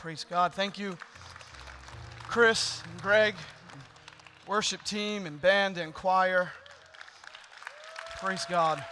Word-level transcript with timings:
Praise 0.00 0.24
God. 0.24 0.54
Thank 0.54 0.78
you, 0.78 0.96
Chris 2.26 2.82
and 2.90 3.02
Greg, 3.02 3.34
worship 4.48 4.82
team 4.82 5.26
and 5.26 5.38
band 5.38 5.76
and 5.76 5.92
choir. 5.92 6.52
Praise 8.18 8.46
God. 8.48 8.82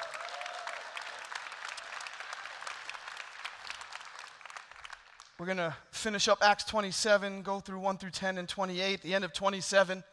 We're 5.38 5.46
going 5.46 5.56
to 5.56 5.74
finish 5.92 6.29
up 6.29 6.40
Acts 6.42 6.64
27, 6.64 7.40
go 7.40 7.59
through 7.59 7.79
1 7.79 7.96
through 7.96 8.11
10 8.11 8.36
and 8.36 8.46
28. 8.46 9.00
The 9.00 9.14
end 9.14 9.25
of 9.25 9.32
27, 9.32 10.04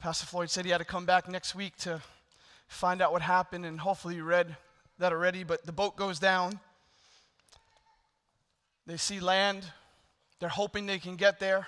Pastor 0.00 0.26
Floyd 0.26 0.50
said 0.50 0.64
he 0.64 0.72
had 0.72 0.78
to 0.78 0.84
come 0.84 1.06
back 1.06 1.28
next 1.28 1.54
week 1.54 1.76
to 1.76 2.02
find 2.66 3.00
out 3.00 3.12
what 3.12 3.22
happened, 3.22 3.64
and 3.64 3.78
hopefully 3.78 4.16
you 4.16 4.24
read 4.24 4.56
that 4.98 5.12
already. 5.12 5.44
But 5.44 5.64
the 5.64 5.70
boat 5.70 5.94
goes 5.94 6.18
down. 6.18 6.58
They 8.84 8.96
see 8.96 9.20
land. 9.20 9.64
They're 10.40 10.48
hoping 10.48 10.86
they 10.86 10.98
can 10.98 11.16
get 11.16 11.40
there. 11.40 11.66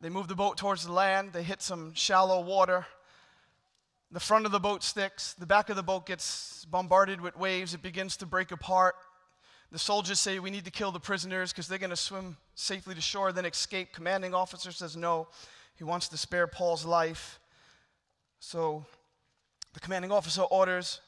They 0.00 0.08
move 0.08 0.28
the 0.28 0.34
boat 0.34 0.56
towards 0.56 0.84
the 0.84 0.92
land. 0.92 1.32
They 1.32 1.42
hit 1.42 1.60
some 1.60 1.92
shallow 1.94 2.40
water. 2.40 2.86
The 4.10 4.20
front 4.20 4.46
of 4.46 4.52
the 4.52 4.60
boat 4.60 4.82
sticks. 4.82 5.34
The 5.34 5.46
back 5.46 5.68
of 5.68 5.76
the 5.76 5.82
boat 5.82 6.06
gets 6.06 6.64
bombarded 6.70 7.20
with 7.20 7.36
waves. 7.36 7.74
It 7.74 7.82
begins 7.82 8.16
to 8.18 8.26
break 8.26 8.50
apart. 8.50 8.94
The 9.72 9.78
soldiers 9.78 10.18
say, 10.18 10.38
We 10.38 10.50
need 10.50 10.64
to 10.64 10.70
kill 10.70 10.90
the 10.90 11.00
prisoners 11.00 11.52
because 11.52 11.68
they're 11.68 11.78
going 11.78 11.90
to 11.90 11.96
swim 11.96 12.36
safely 12.54 12.94
to 12.94 13.00
shore, 13.00 13.32
then 13.32 13.44
escape. 13.44 13.92
Commanding 13.92 14.34
officer 14.34 14.72
says, 14.72 14.96
No. 14.96 15.28
He 15.76 15.84
wants 15.84 16.08
to 16.08 16.16
spare 16.16 16.46
Paul's 16.46 16.84
life. 16.84 17.40
So 18.40 18.84
the 19.74 19.80
commanding 19.80 20.12
officer 20.12 20.42
orders 20.42 21.00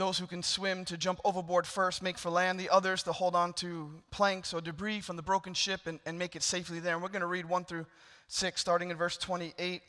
those 0.00 0.18
who 0.18 0.26
can 0.26 0.42
swim 0.42 0.84
to 0.86 0.96
jump 0.96 1.20
overboard 1.24 1.66
first, 1.66 2.02
make 2.02 2.16
for 2.16 2.30
land, 2.30 2.58
the 2.58 2.70
others 2.70 3.02
to 3.02 3.12
hold 3.12 3.34
on 3.34 3.52
to 3.52 3.90
planks 4.10 4.54
or 4.54 4.60
debris 4.60 5.00
from 5.00 5.16
the 5.16 5.22
broken 5.22 5.52
ship 5.52 5.82
and, 5.86 6.00
and 6.06 6.18
make 6.18 6.34
it 6.34 6.42
safely 6.42 6.80
there. 6.80 6.94
And 6.94 7.02
we're 7.02 7.10
going 7.10 7.20
to 7.20 7.26
read 7.26 7.44
1 7.44 7.64
through 7.64 7.86
6, 8.28 8.60
starting 8.60 8.90
in 8.90 8.96
verse 8.96 9.16
28. 9.18 9.82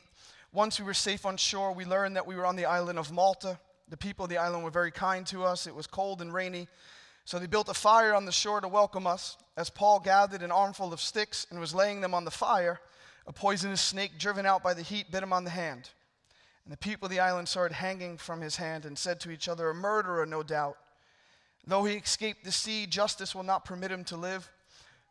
Once 0.52 0.78
we 0.78 0.84
were 0.84 0.92
safe 0.92 1.24
on 1.24 1.38
shore, 1.38 1.72
we 1.72 1.86
learned 1.86 2.16
that 2.16 2.26
we 2.26 2.36
were 2.36 2.44
on 2.44 2.56
the 2.56 2.66
island 2.66 2.98
of 2.98 3.10
Malta. 3.10 3.58
The 3.88 3.96
people 3.96 4.24
of 4.24 4.28
the 4.28 4.36
island 4.36 4.64
were 4.64 4.70
very 4.70 4.90
kind 4.90 5.26
to 5.28 5.44
us. 5.44 5.66
It 5.66 5.74
was 5.74 5.86
cold 5.86 6.20
and 6.20 6.32
rainy, 6.32 6.68
so 7.24 7.38
they 7.38 7.46
built 7.46 7.70
a 7.70 7.74
fire 7.74 8.14
on 8.14 8.26
the 8.26 8.32
shore 8.32 8.60
to 8.60 8.68
welcome 8.68 9.06
us. 9.06 9.38
As 9.56 9.70
Paul 9.70 9.98
gathered 9.98 10.42
an 10.42 10.52
armful 10.52 10.92
of 10.92 11.00
sticks 11.00 11.46
and 11.50 11.58
was 11.58 11.74
laying 11.74 12.02
them 12.02 12.12
on 12.12 12.26
the 12.26 12.30
fire, 12.30 12.80
a 13.26 13.32
poisonous 13.32 13.80
snake 13.80 14.18
driven 14.18 14.44
out 14.44 14.62
by 14.62 14.74
the 14.74 14.82
heat 14.82 15.10
bit 15.10 15.22
him 15.22 15.32
on 15.32 15.44
the 15.44 15.50
hand. 15.50 15.88
And 16.64 16.72
the 16.72 16.78
people 16.78 17.06
of 17.06 17.10
the 17.10 17.20
island 17.20 17.48
started 17.48 17.74
hanging 17.74 18.16
from 18.16 18.40
his 18.40 18.56
hand 18.56 18.84
and 18.84 18.96
said 18.96 19.20
to 19.20 19.30
each 19.30 19.48
other, 19.48 19.70
A 19.70 19.74
murderer, 19.74 20.26
no 20.26 20.42
doubt. 20.42 20.76
Though 21.66 21.84
he 21.84 21.94
escaped 21.94 22.44
the 22.44 22.52
sea, 22.52 22.86
justice 22.86 23.34
will 23.34 23.42
not 23.42 23.64
permit 23.64 23.90
him 23.90 24.04
to 24.04 24.16
live. 24.16 24.50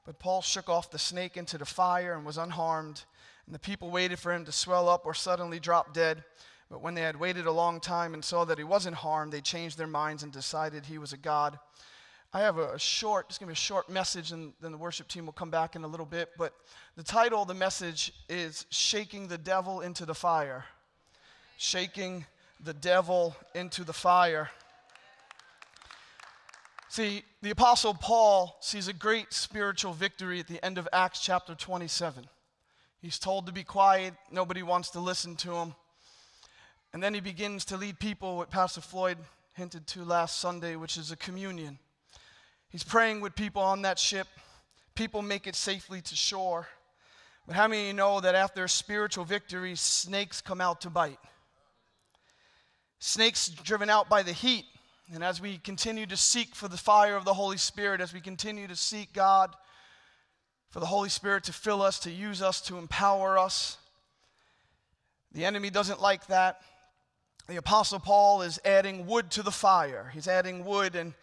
But 0.06 0.20
Paul 0.20 0.42
shook 0.42 0.70
off 0.70 0.92
the 0.92 1.00
snake 1.00 1.38
into 1.38 1.58
the 1.58 1.66
fire 1.66 2.14
and 2.14 2.26
was 2.26 2.38
unharmed. 2.38 3.04
And 3.46 3.54
the 3.54 3.60
people 3.60 3.90
waited 3.90 4.20
for 4.20 4.34
him 4.34 4.46
to 4.46 4.52
swell 4.52 4.90
up 4.90 5.06
or 5.06 5.14
suddenly 5.14 5.60
drop 5.60 5.94
dead. 5.94 6.24
But 6.70 6.82
when 6.82 6.94
they 6.94 7.02
had 7.02 7.20
waited 7.20 7.46
a 7.46 7.52
long 7.52 7.82
time 7.82 8.14
and 8.14 8.24
saw 8.24 8.46
that 8.46 8.58
he 8.58 8.64
wasn't 8.64 8.96
harmed, 8.96 9.34
they 9.34 9.42
changed 9.42 9.78
their 9.78 9.88
minds 9.88 10.24
and 10.24 10.32
decided 10.32 10.86
he 10.86 10.98
was 10.98 11.12
a 11.12 11.18
god. 11.18 11.60
I 12.34 12.40
have 12.40 12.58
a 12.58 12.80
short, 12.80 13.28
just 13.28 13.42
give 13.42 13.50
me 13.50 13.54
a 13.54 13.56
short 13.56 13.90
message, 13.90 14.32
and 14.32 14.54
then 14.62 14.72
the 14.72 14.78
worship 14.78 15.10
team 15.10 15.26
will 15.26 15.34
come 15.34 15.50
back 15.50 15.76
in 15.76 15.84
a 15.84 15.88
little 15.88 16.06
bit. 16.06 16.30
But 16.38 16.54
the 16.96 17.04
title 17.04 17.42
of 17.42 17.50
the 17.50 17.54
message 17.54 18.14
is 18.30 18.66
Shaking 18.70 19.28
the 19.28 19.38
Devil 19.38 19.82
into 19.82 20.06
the 20.06 20.16
Fire 20.16 20.64
shaking 21.62 22.26
the 22.60 22.74
devil 22.74 23.36
into 23.54 23.84
the 23.84 23.94
fire. 23.94 24.50
See, 26.90 27.22
the 27.44 27.52
Apostle 27.52 27.94
Paul 27.94 28.58
sees 28.62 28.88
a 28.88 28.94
great 28.94 29.32
spiritual 29.32 29.94
victory 29.94 30.40
at 30.40 30.48
the 30.48 30.64
end 30.66 30.80
of 30.80 30.88
Acts 30.92 31.22
chapter 31.22 31.54
27. 31.54 32.26
He's 33.00 33.20
told 33.20 33.46
to 33.46 33.52
be 33.52 33.64
quiet, 33.64 34.16
nobody 34.32 34.64
wants 34.64 34.90
to 34.90 35.00
listen 35.00 35.36
to 35.36 35.54
him. 35.54 35.76
And 36.94 37.04
then 37.04 37.14
he 37.14 37.20
begins 37.20 37.64
to 37.66 37.78
lead 37.78 38.00
people, 38.00 38.38
what 38.38 38.50
Pastor 38.50 38.82
Floyd 38.82 39.20
hinted 39.54 39.86
to 39.88 40.04
last 40.04 40.40
Sunday, 40.40 40.76
which 40.76 40.98
is 40.98 41.12
a 41.12 41.16
communion. 41.16 41.78
He's 42.70 42.84
praying 42.84 43.22
with 43.22 43.36
people 43.36 43.62
on 43.62 43.84
that 43.84 44.00
ship. 44.00 44.28
People 44.96 45.22
make 45.22 45.46
it 45.46 45.56
safely 45.56 46.02
to 46.02 46.16
shore. 46.16 46.68
But 47.46 47.56
how 47.56 47.68
many 47.68 47.84
of 47.84 47.88
you 47.88 47.94
know 47.94 48.20
that 48.20 48.34
after 48.34 48.64
a 48.64 48.70
spiritual 48.70 49.26
victory, 49.26 49.76
snakes 49.76 50.42
come 50.42 50.60
out 50.60 50.82
to 50.82 50.90
bite? 50.90 51.20
Snakes 53.04 53.50
driven 53.50 53.90
out 53.90 54.10
by 54.10 54.22
the 54.22 54.32
heat. 54.32 54.66
And 55.12 55.24
as 55.24 55.42
we 55.42 55.58
continue 55.58 56.06
to 56.06 56.16
seek 56.16 56.56
for 56.56 56.68
the 56.68 56.78
fire 56.78 57.18
of 57.18 57.26
the 57.26 57.34
Holy 57.34 57.58
Spirit, 57.58 58.00
as 58.00 58.14
we 58.14 58.22
continue 58.22 58.68
to 58.68 58.76
seek 58.76 59.12
God 59.12 59.54
for 60.70 60.80
the 60.80 60.86
Holy 60.86 61.10
Spirit 61.10 61.44
to 61.46 61.54
fill 61.54 61.82
us, 61.82 62.00
to 62.00 62.12
use 62.12 62.42
us, 62.44 62.62
to 62.62 62.78
empower 62.78 63.38
us, 63.38 63.78
the 65.34 65.44
enemy 65.44 65.72
doesn't 65.72 66.00
like 66.00 66.28
that. 66.28 66.62
The 67.48 67.58
Apostle 67.58 68.00
Paul 68.00 68.44
is 68.44 68.60
adding 68.64 69.08
wood 69.08 69.32
to 69.32 69.42
the 69.42 69.52
fire. 69.52 70.12
He's 70.14 70.28
adding 70.28 70.64
wood, 70.64 70.96
and 70.96 71.14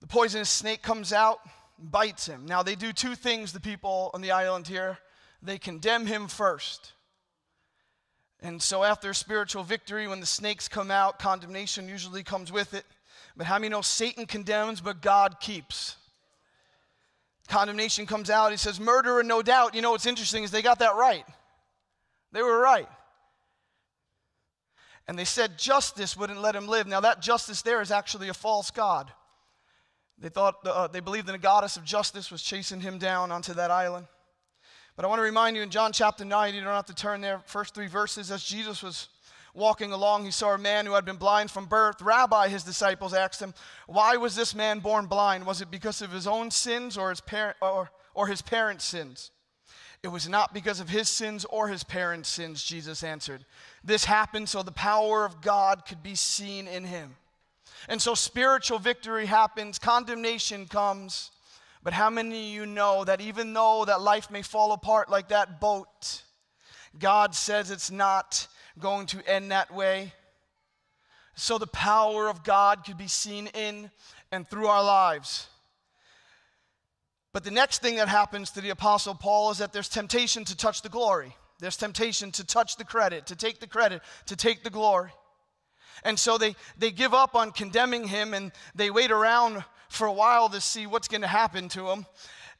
the 0.00 0.06
poisonous 0.06 0.48
snake 0.48 0.80
comes 0.80 1.12
out, 1.12 1.38
bites 1.78 2.26
him. 2.26 2.46
Now, 2.46 2.62
they 2.62 2.74
do 2.74 2.94
two 2.94 3.14
things, 3.14 3.52
the 3.52 3.60
people 3.60 4.10
on 4.14 4.22
the 4.22 4.30
island 4.30 4.66
here. 4.66 4.98
They 5.42 5.58
condemn 5.58 6.06
him 6.06 6.28
first. 6.28 6.93
And 8.44 8.60
so, 8.60 8.84
after 8.84 9.14
spiritual 9.14 9.62
victory, 9.62 10.06
when 10.06 10.20
the 10.20 10.26
snakes 10.26 10.68
come 10.68 10.90
out, 10.90 11.18
condemnation 11.18 11.88
usually 11.88 12.22
comes 12.22 12.52
with 12.52 12.74
it. 12.74 12.84
But 13.34 13.46
how 13.46 13.54
many 13.54 13.70
know 13.70 13.80
Satan 13.80 14.26
condemns, 14.26 14.82
but 14.82 15.00
God 15.00 15.40
keeps? 15.40 15.96
Condemnation 17.48 18.04
comes 18.04 18.28
out. 18.28 18.50
He 18.50 18.58
says, 18.58 18.78
Murderer, 18.78 19.22
no 19.22 19.40
doubt. 19.40 19.74
You 19.74 19.80
know 19.80 19.92
what's 19.92 20.04
interesting 20.04 20.44
is 20.44 20.50
they 20.50 20.60
got 20.60 20.80
that 20.80 20.94
right. 20.94 21.24
They 22.32 22.42
were 22.42 22.58
right. 22.58 22.86
And 25.08 25.18
they 25.18 25.24
said 25.24 25.58
justice 25.58 26.14
wouldn't 26.14 26.42
let 26.42 26.54
him 26.54 26.68
live. 26.68 26.86
Now, 26.86 27.00
that 27.00 27.22
justice 27.22 27.62
there 27.62 27.80
is 27.80 27.90
actually 27.90 28.28
a 28.28 28.34
false 28.34 28.70
God. 28.70 29.10
They 30.18 30.28
thought, 30.28 30.56
uh, 30.66 30.88
they 30.88 31.00
believed 31.00 31.30
in 31.30 31.34
a 31.34 31.38
goddess 31.38 31.78
of 31.78 31.84
justice 31.84 32.30
was 32.30 32.42
chasing 32.42 32.80
him 32.80 32.98
down 32.98 33.32
onto 33.32 33.54
that 33.54 33.70
island. 33.70 34.06
But 34.96 35.04
I 35.04 35.08
want 35.08 35.18
to 35.18 35.24
remind 35.24 35.56
you 35.56 35.62
in 35.62 35.70
John 35.70 35.92
chapter 35.92 36.24
9, 36.24 36.54
you 36.54 36.60
don't 36.60 36.72
have 36.72 36.86
to 36.86 36.94
turn 36.94 37.20
there, 37.20 37.40
first 37.46 37.74
three 37.74 37.88
verses, 37.88 38.30
as 38.30 38.44
Jesus 38.44 38.82
was 38.82 39.08
walking 39.52 39.92
along, 39.92 40.24
he 40.24 40.30
saw 40.30 40.54
a 40.54 40.58
man 40.58 40.86
who 40.86 40.92
had 40.92 41.04
been 41.04 41.16
blind 41.16 41.50
from 41.50 41.66
birth. 41.66 42.02
Rabbi, 42.02 42.48
his 42.48 42.64
disciples 42.64 43.14
asked 43.14 43.40
him, 43.40 43.54
Why 43.86 44.16
was 44.16 44.36
this 44.36 44.54
man 44.54 44.80
born 44.80 45.06
blind? 45.06 45.46
Was 45.46 45.60
it 45.60 45.70
because 45.70 46.02
of 46.02 46.12
his 46.12 46.26
own 46.26 46.50
sins 46.50 46.96
or 46.96 47.10
his, 47.10 47.20
parent, 47.20 47.56
or, 47.60 47.90
or 48.14 48.26
his 48.26 48.42
parents' 48.42 48.84
sins? 48.84 49.30
It 50.02 50.08
was 50.08 50.28
not 50.28 50.52
because 50.52 50.80
of 50.80 50.90
his 50.90 51.08
sins 51.08 51.46
or 51.46 51.68
his 51.68 51.82
parents' 51.82 52.28
sins, 52.28 52.62
Jesus 52.62 53.02
answered. 53.02 53.44
This 53.82 54.04
happened 54.04 54.48
so 54.48 54.62
the 54.62 54.72
power 54.72 55.24
of 55.24 55.40
God 55.40 55.86
could 55.86 56.02
be 56.02 56.14
seen 56.14 56.68
in 56.68 56.84
him. 56.84 57.16
And 57.88 58.02
so 58.02 58.14
spiritual 58.14 58.78
victory 58.78 59.26
happens, 59.26 59.78
condemnation 59.78 60.66
comes, 60.66 61.30
but 61.84 61.92
how 61.92 62.08
many 62.08 62.48
of 62.48 62.54
you 62.54 62.66
know 62.66 63.04
that 63.04 63.20
even 63.20 63.52
though 63.52 63.84
that 63.84 64.00
life 64.00 64.30
may 64.30 64.40
fall 64.40 64.72
apart 64.72 65.10
like 65.10 65.28
that 65.28 65.60
boat, 65.60 66.22
God 66.98 67.34
says 67.34 67.70
it's 67.70 67.90
not 67.90 68.48
going 68.80 69.06
to 69.08 69.22
end 69.28 69.50
that 69.50 69.72
way? 69.72 70.14
So 71.36 71.58
the 71.58 71.66
power 71.66 72.28
of 72.28 72.42
God 72.42 72.84
could 72.86 72.96
be 72.96 73.06
seen 73.06 73.48
in 73.48 73.90
and 74.32 74.48
through 74.48 74.66
our 74.68 74.82
lives. 74.82 75.46
But 77.34 77.44
the 77.44 77.50
next 77.50 77.82
thing 77.82 77.96
that 77.96 78.08
happens 78.08 78.52
to 78.52 78.60
the 78.60 78.70
Apostle 78.70 79.14
Paul 79.14 79.50
is 79.50 79.58
that 79.58 79.72
there's 79.72 79.88
temptation 79.88 80.44
to 80.46 80.56
touch 80.56 80.82
the 80.82 80.88
glory. 80.88 81.36
There's 81.58 81.76
temptation 81.76 82.30
to 82.32 82.46
touch 82.46 82.76
the 82.76 82.84
credit, 82.84 83.26
to 83.26 83.36
take 83.36 83.60
the 83.60 83.66
credit, 83.66 84.02
to 84.26 84.36
take 84.36 84.62
the 84.62 84.70
glory. 84.70 85.10
And 86.02 86.18
so 86.18 86.38
they, 86.38 86.56
they 86.78 86.90
give 86.90 87.14
up 87.14 87.34
on 87.34 87.52
condemning 87.52 88.08
him 88.08 88.34
and 88.34 88.52
they 88.74 88.90
wait 88.90 89.10
around 89.10 89.64
for 89.88 90.06
a 90.06 90.12
while 90.12 90.48
to 90.48 90.60
see 90.60 90.86
what's 90.86 91.08
going 91.08 91.20
to 91.20 91.26
happen 91.26 91.68
to 91.70 91.88
him. 91.88 92.06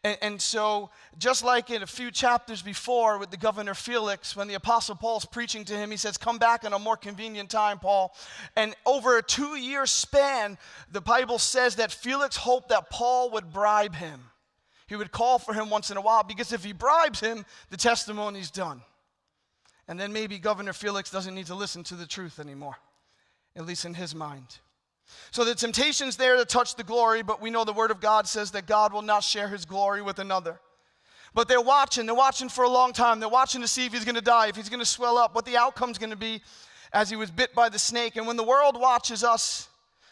And, 0.05 0.19
and, 0.21 0.43
so, 0.43 0.91
just 1.17 1.43
like 1.43 1.71
in 1.71 1.83
a 1.83 1.87
few 1.87 2.11
chapters 2.11 2.61
before 2.61 3.17
with 3.17 3.31
the 3.31 3.39
governor 3.39 3.73
Felix, 3.73 4.37
when 4.37 4.49
the 4.49 4.55
Apostle 4.55 4.95
Paul's 4.97 5.25
preaching 5.25 5.65
to 5.65 5.75
him, 5.75 5.91
he 5.91 5.97
says, 5.97 6.19
Come 6.19 6.37
back 6.37 6.65
in 6.65 6.75
a 6.75 6.79
more 6.79 6.99
convenient 6.99 7.49
time, 7.49 7.79
Paul. 7.79 8.15
And 8.55 8.75
over 8.85 9.17
a 9.17 9.23
two 9.23 9.57
year 9.57 9.87
span, 9.87 10.59
the 10.93 11.01
Bible 11.01 11.39
says 11.39 11.77
that 11.77 11.91
Felix 11.91 12.37
hoped 12.37 12.69
that 12.69 12.91
Paul 12.91 13.31
would 13.31 13.51
bribe 13.51 13.95
him. 13.95 14.21
He 14.87 14.97
would 14.97 15.11
call 15.11 15.39
for 15.39 15.55
him 15.55 15.71
once 15.71 15.91
in 15.91 15.97
a 15.97 16.03
while 16.03 16.23
because 16.23 16.53
if 16.53 16.63
he 16.63 16.73
bribes 16.73 17.21
him, 17.21 17.47
the 17.71 17.79
testimony's 17.79 18.51
done. 18.51 18.83
And 19.89 19.99
then 19.99 20.13
maybe 20.13 20.39
Governor 20.39 20.73
Felix 20.73 21.11
doesn't 21.11 21.35
need 21.35 21.47
to 21.47 21.55
listen 21.55 21.83
to 21.85 21.95
the 21.95 22.07
truth 22.07 22.39
anymore, 22.39 22.77
at 23.57 23.67
least 23.67 23.85
in 23.85 23.95
his 23.95 24.15
mind. 24.15 24.59
So 25.31 25.45
the 25.45 25.55
temptation's 25.55 26.17
there 26.17 26.37
to 26.37 26.45
touch 26.45 26.77
the 26.77 26.85
glory, 26.85 27.23
but 27.23 27.41
we 27.41 27.51
know 27.51 27.65
the 27.65 27.73
Word 27.73 27.91
of 27.91 28.01
God 28.01 28.27
says 28.27 28.53
that 28.53 28.67
God 28.67 28.93
will 28.93 29.03
not 29.03 29.23
share 29.23 29.49
His 29.49 29.65
glory 29.65 30.03
with 30.03 30.19
another. 30.19 30.61
But 31.35 31.49
they're 31.49 31.61
watching, 31.61 32.07
they're 32.07 32.15
watching 32.15 32.49
for 32.49 32.65
a 32.65 32.69
long 32.69 32.93
time. 32.93 33.19
They're 33.19 33.29
watching 33.29 33.61
to 33.61 33.69
see 33.69 33.87
if 33.87 33.93
he's 33.93 34.05
going 34.05 34.15
to 34.15 34.21
die, 34.21 34.47
if 34.47 34.57
he's 34.57 34.69
going 34.69 34.81
to 34.81 34.87
swell 34.87 35.19
up, 35.19 35.35
what 35.35 35.45
the 35.45 35.57
outcome's 35.57 35.99
going 35.99 36.11
to 36.11 36.17
be 36.17 36.41
as 36.93 37.11
he 37.11 37.17
was 37.17 37.31
bit 37.31 37.53
by 37.55 37.69
the 37.69 37.79
snake. 37.79 38.15
And 38.15 38.27
when 38.27 38.37
the 38.37 38.45
world 38.45 38.81
watches 38.81 39.25
us 39.25 39.69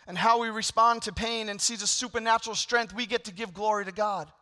and 0.08 0.18
how 0.18 0.40
we 0.40 0.48
respond 0.48 1.02
to 1.02 1.12
pain 1.12 1.48
and 1.48 1.60
sees 1.60 1.80
a 1.80 1.86
supernatural 1.86 2.56
strength, 2.56 2.92
we 2.92 3.06
get 3.06 3.24
to 3.26 3.32
give 3.32 3.54
glory 3.54 3.84
to 3.84 3.92
God. 3.92 4.32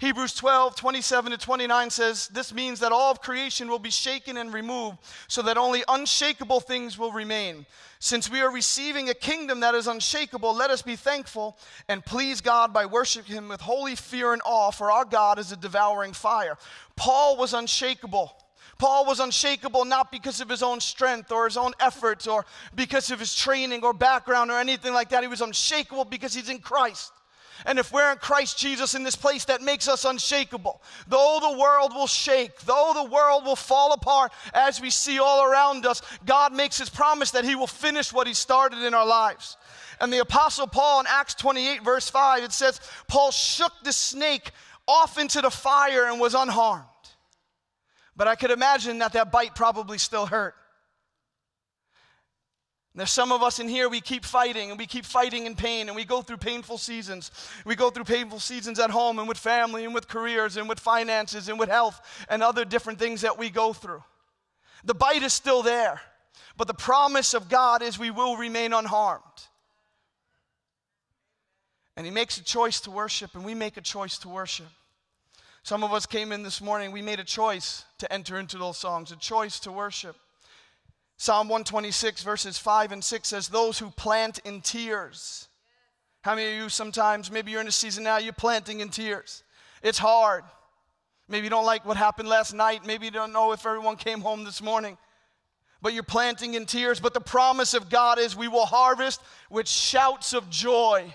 Hebrews 0.00 0.34
12, 0.34 0.76
27 0.76 1.32
to 1.32 1.38
29 1.38 1.90
says, 1.90 2.28
This 2.28 2.54
means 2.54 2.78
that 2.80 2.92
all 2.92 3.10
of 3.10 3.20
creation 3.20 3.68
will 3.68 3.80
be 3.80 3.90
shaken 3.90 4.36
and 4.36 4.54
removed, 4.54 4.98
so 5.26 5.42
that 5.42 5.58
only 5.58 5.82
unshakable 5.88 6.60
things 6.60 6.96
will 6.96 7.10
remain. 7.10 7.66
Since 7.98 8.30
we 8.30 8.40
are 8.40 8.52
receiving 8.52 9.08
a 9.08 9.14
kingdom 9.14 9.58
that 9.58 9.74
is 9.74 9.88
unshakable, 9.88 10.54
let 10.54 10.70
us 10.70 10.82
be 10.82 10.94
thankful 10.94 11.58
and 11.88 12.04
please 12.04 12.40
God 12.40 12.72
by 12.72 12.86
worshiping 12.86 13.34
Him 13.34 13.48
with 13.48 13.60
holy 13.60 13.96
fear 13.96 14.32
and 14.32 14.42
awe, 14.44 14.70
for 14.70 14.92
our 14.92 15.04
God 15.04 15.40
is 15.40 15.50
a 15.50 15.56
devouring 15.56 16.12
fire. 16.12 16.56
Paul 16.94 17.36
was 17.36 17.52
unshakable. 17.52 18.32
Paul 18.78 19.04
was 19.04 19.18
unshakable 19.18 19.84
not 19.84 20.12
because 20.12 20.40
of 20.40 20.48
his 20.48 20.62
own 20.62 20.78
strength 20.78 21.32
or 21.32 21.46
his 21.46 21.56
own 21.56 21.72
efforts 21.80 22.28
or 22.28 22.46
because 22.76 23.10
of 23.10 23.18
his 23.18 23.34
training 23.34 23.82
or 23.82 23.92
background 23.92 24.52
or 24.52 24.60
anything 24.60 24.94
like 24.94 25.08
that. 25.08 25.24
He 25.24 25.28
was 25.28 25.40
unshakable 25.40 26.04
because 26.04 26.32
he's 26.32 26.48
in 26.48 26.60
Christ. 26.60 27.10
And 27.66 27.78
if 27.78 27.92
we're 27.92 28.12
in 28.12 28.18
Christ 28.18 28.58
Jesus 28.58 28.94
in 28.94 29.02
this 29.02 29.16
place, 29.16 29.44
that 29.46 29.62
makes 29.62 29.88
us 29.88 30.04
unshakable. 30.04 30.80
Though 31.08 31.38
the 31.40 31.58
world 31.58 31.92
will 31.94 32.06
shake, 32.06 32.60
though 32.60 32.92
the 32.94 33.10
world 33.10 33.44
will 33.44 33.56
fall 33.56 33.92
apart 33.92 34.32
as 34.54 34.80
we 34.80 34.90
see 34.90 35.18
all 35.18 35.44
around 35.44 35.86
us, 35.86 36.02
God 36.24 36.52
makes 36.52 36.78
his 36.78 36.90
promise 36.90 37.32
that 37.32 37.44
he 37.44 37.54
will 37.54 37.66
finish 37.66 38.12
what 38.12 38.26
he 38.26 38.34
started 38.34 38.82
in 38.82 38.94
our 38.94 39.06
lives. 39.06 39.56
And 40.00 40.12
the 40.12 40.20
Apostle 40.20 40.66
Paul 40.66 41.00
in 41.00 41.06
Acts 41.08 41.34
28, 41.34 41.82
verse 41.82 42.08
5, 42.08 42.44
it 42.44 42.52
says, 42.52 42.80
Paul 43.08 43.30
shook 43.30 43.72
the 43.82 43.92
snake 43.92 44.52
off 44.86 45.18
into 45.18 45.40
the 45.40 45.50
fire 45.50 46.06
and 46.06 46.20
was 46.20 46.34
unharmed. 46.34 46.84
But 48.16 48.28
I 48.28 48.34
could 48.34 48.50
imagine 48.50 48.98
that 48.98 49.12
that 49.12 49.30
bite 49.30 49.54
probably 49.54 49.98
still 49.98 50.26
hurt. 50.26 50.54
There's 52.98 53.10
some 53.10 53.30
of 53.30 53.44
us 53.44 53.60
in 53.60 53.68
here, 53.68 53.88
we 53.88 54.00
keep 54.00 54.24
fighting 54.24 54.70
and 54.70 54.78
we 54.78 54.86
keep 54.86 55.04
fighting 55.04 55.46
in 55.46 55.54
pain 55.54 55.88
and 55.88 55.94
we 55.94 56.04
go 56.04 56.20
through 56.20 56.38
painful 56.38 56.78
seasons. 56.78 57.30
We 57.64 57.76
go 57.76 57.90
through 57.90 58.04
painful 58.04 58.40
seasons 58.40 58.80
at 58.80 58.90
home 58.90 59.20
and 59.20 59.28
with 59.28 59.38
family 59.38 59.84
and 59.84 59.94
with 59.94 60.08
careers 60.08 60.56
and 60.56 60.68
with 60.68 60.80
finances 60.80 61.48
and 61.48 61.60
with 61.60 61.68
health 61.68 62.00
and 62.28 62.42
other 62.42 62.64
different 62.64 62.98
things 62.98 63.20
that 63.20 63.38
we 63.38 63.50
go 63.50 63.72
through. 63.72 64.02
The 64.84 64.94
bite 64.94 65.22
is 65.22 65.32
still 65.32 65.62
there, 65.62 66.00
but 66.56 66.66
the 66.66 66.74
promise 66.74 67.34
of 67.34 67.48
God 67.48 67.82
is 67.82 68.00
we 68.00 68.10
will 68.10 68.36
remain 68.36 68.72
unharmed. 68.72 69.22
And 71.96 72.04
He 72.04 72.10
makes 72.12 72.36
a 72.36 72.44
choice 72.44 72.80
to 72.80 72.90
worship, 72.90 73.34
and 73.34 73.44
we 73.44 73.54
make 73.54 73.76
a 73.76 73.80
choice 73.80 74.18
to 74.18 74.28
worship. 74.28 74.68
Some 75.62 75.84
of 75.84 75.92
us 75.92 76.06
came 76.06 76.32
in 76.32 76.42
this 76.42 76.60
morning, 76.60 76.92
we 76.92 77.02
made 77.02 77.20
a 77.20 77.24
choice 77.24 77.84
to 77.98 78.12
enter 78.12 78.38
into 78.38 78.58
those 78.58 78.78
songs, 78.78 79.12
a 79.12 79.16
choice 79.16 79.60
to 79.60 79.72
worship. 79.72 80.16
Psalm 81.20 81.48
126, 81.48 82.22
verses 82.22 82.58
5 82.58 82.92
and 82.92 83.02
6 83.02 83.28
says, 83.28 83.48
Those 83.48 83.80
who 83.80 83.90
plant 83.90 84.38
in 84.44 84.60
tears. 84.60 85.48
How 86.22 86.36
many 86.36 86.52
of 86.52 86.62
you 86.62 86.68
sometimes, 86.68 87.28
maybe 87.30 87.50
you're 87.50 87.60
in 87.60 87.66
a 87.66 87.72
season 87.72 88.04
now, 88.04 88.18
you're 88.18 88.32
planting 88.32 88.78
in 88.78 88.88
tears? 88.88 89.42
It's 89.82 89.98
hard. 89.98 90.44
Maybe 91.28 91.44
you 91.44 91.50
don't 91.50 91.66
like 91.66 91.84
what 91.84 91.96
happened 91.96 92.28
last 92.28 92.54
night. 92.54 92.86
Maybe 92.86 93.06
you 93.06 93.10
don't 93.10 93.32
know 93.32 93.50
if 93.50 93.66
everyone 93.66 93.96
came 93.96 94.20
home 94.20 94.44
this 94.44 94.62
morning. 94.62 94.96
But 95.82 95.92
you're 95.92 96.04
planting 96.04 96.54
in 96.54 96.66
tears. 96.66 97.00
But 97.00 97.14
the 97.14 97.20
promise 97.20 97.74
of 97.74 97.90
God 97.90 98.20
is 98.20 98.36
we 98.36 98.48
will 98.48 98.66
harvest 98.66 99.20
with 99.50 99.68
shouts 99.68 100.32
of 100.32 100.48
joy. 100.50 101.12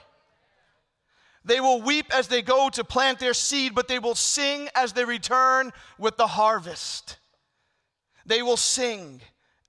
They 1.46 1.62
will 1.62 1.82
weep 1.82 2.14
as 2.14 2.28
they 2.28 2.42
go 2.42 2.70
to 2.70 2.84
plant 2.84 3.20
their 3.20 3.34
seed, 3.34 3.74
but 3.74 3.88
they 3.88 4.00
will 4.00 4.16
sing 4.16 4.68
as 4.76 4.92
they 4.92 5.06
return 5.06 5.72
with 5.98 6.18
the 6.18 6.28
harvest. 6.28 7.18
They 8.26 8.42
will 8.42 8.58
sing 8.58 9.22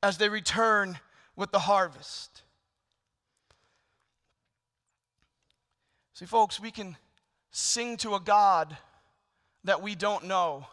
as 0.04 0.18
they 0.18 0.28
return 0.28 0.98
with 1.34 1.50
the 1.50 1.58
harvest. 1.58 2.42
See, 6.12 6.26
folks, 6.26 6.60
we 6.60 6.70
can 6.70 6.98
sing 7.50 7.96
to 7.96 8.14
a 8.14 8.20
God 8.20 8.76
that 9.64 9.80
we 9.80 9.94
don't 9.94 10.24
know, 10.24 10.66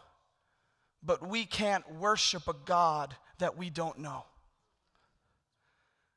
but 1.02 1.26
we 1.26 1.46
can't 1.46 1.94
worship 1.94 2.46
a 2.46 2.52
God 2.66 3.16
that 3.38 3.56
we 3.56 3.70
don't 3.70 4.00
know. 4.00 4.26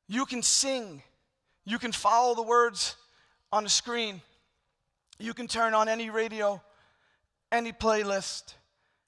You 0.09 0.25
can 0.25 0.43
sing, 0.43 1.01
you 1.63 1.79
can 1.79 1.93
follow 1.93 2.35
the 2.35 2.43
words 2.43 2.97
on 3.49 3.63
the 3.63 3.69
screen, 3.69 4.21
you 5.19 5.33
can 5.33 5.47
turn 5.47 5.73
on 5.73 5.87
any 5.87 6.09
radio, 6.09 6.61
any 7.49 7.71
playlist, 7.71 8.55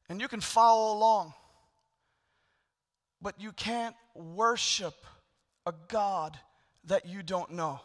and 0.08 0.22
you 0.22 0.30
can 0.30 0.40
follow 0.40 0.98
along 0.98 1.34
but 3.22 3.40
you 3.40 3.52
can't 3.52 3.96
worship 4.16 4.94
a 5.66 5.74
God 5.88 6.38
that 6.86 7.06
you 7.06 7.24
don't 7.24 7.52
know. 7.52 7.80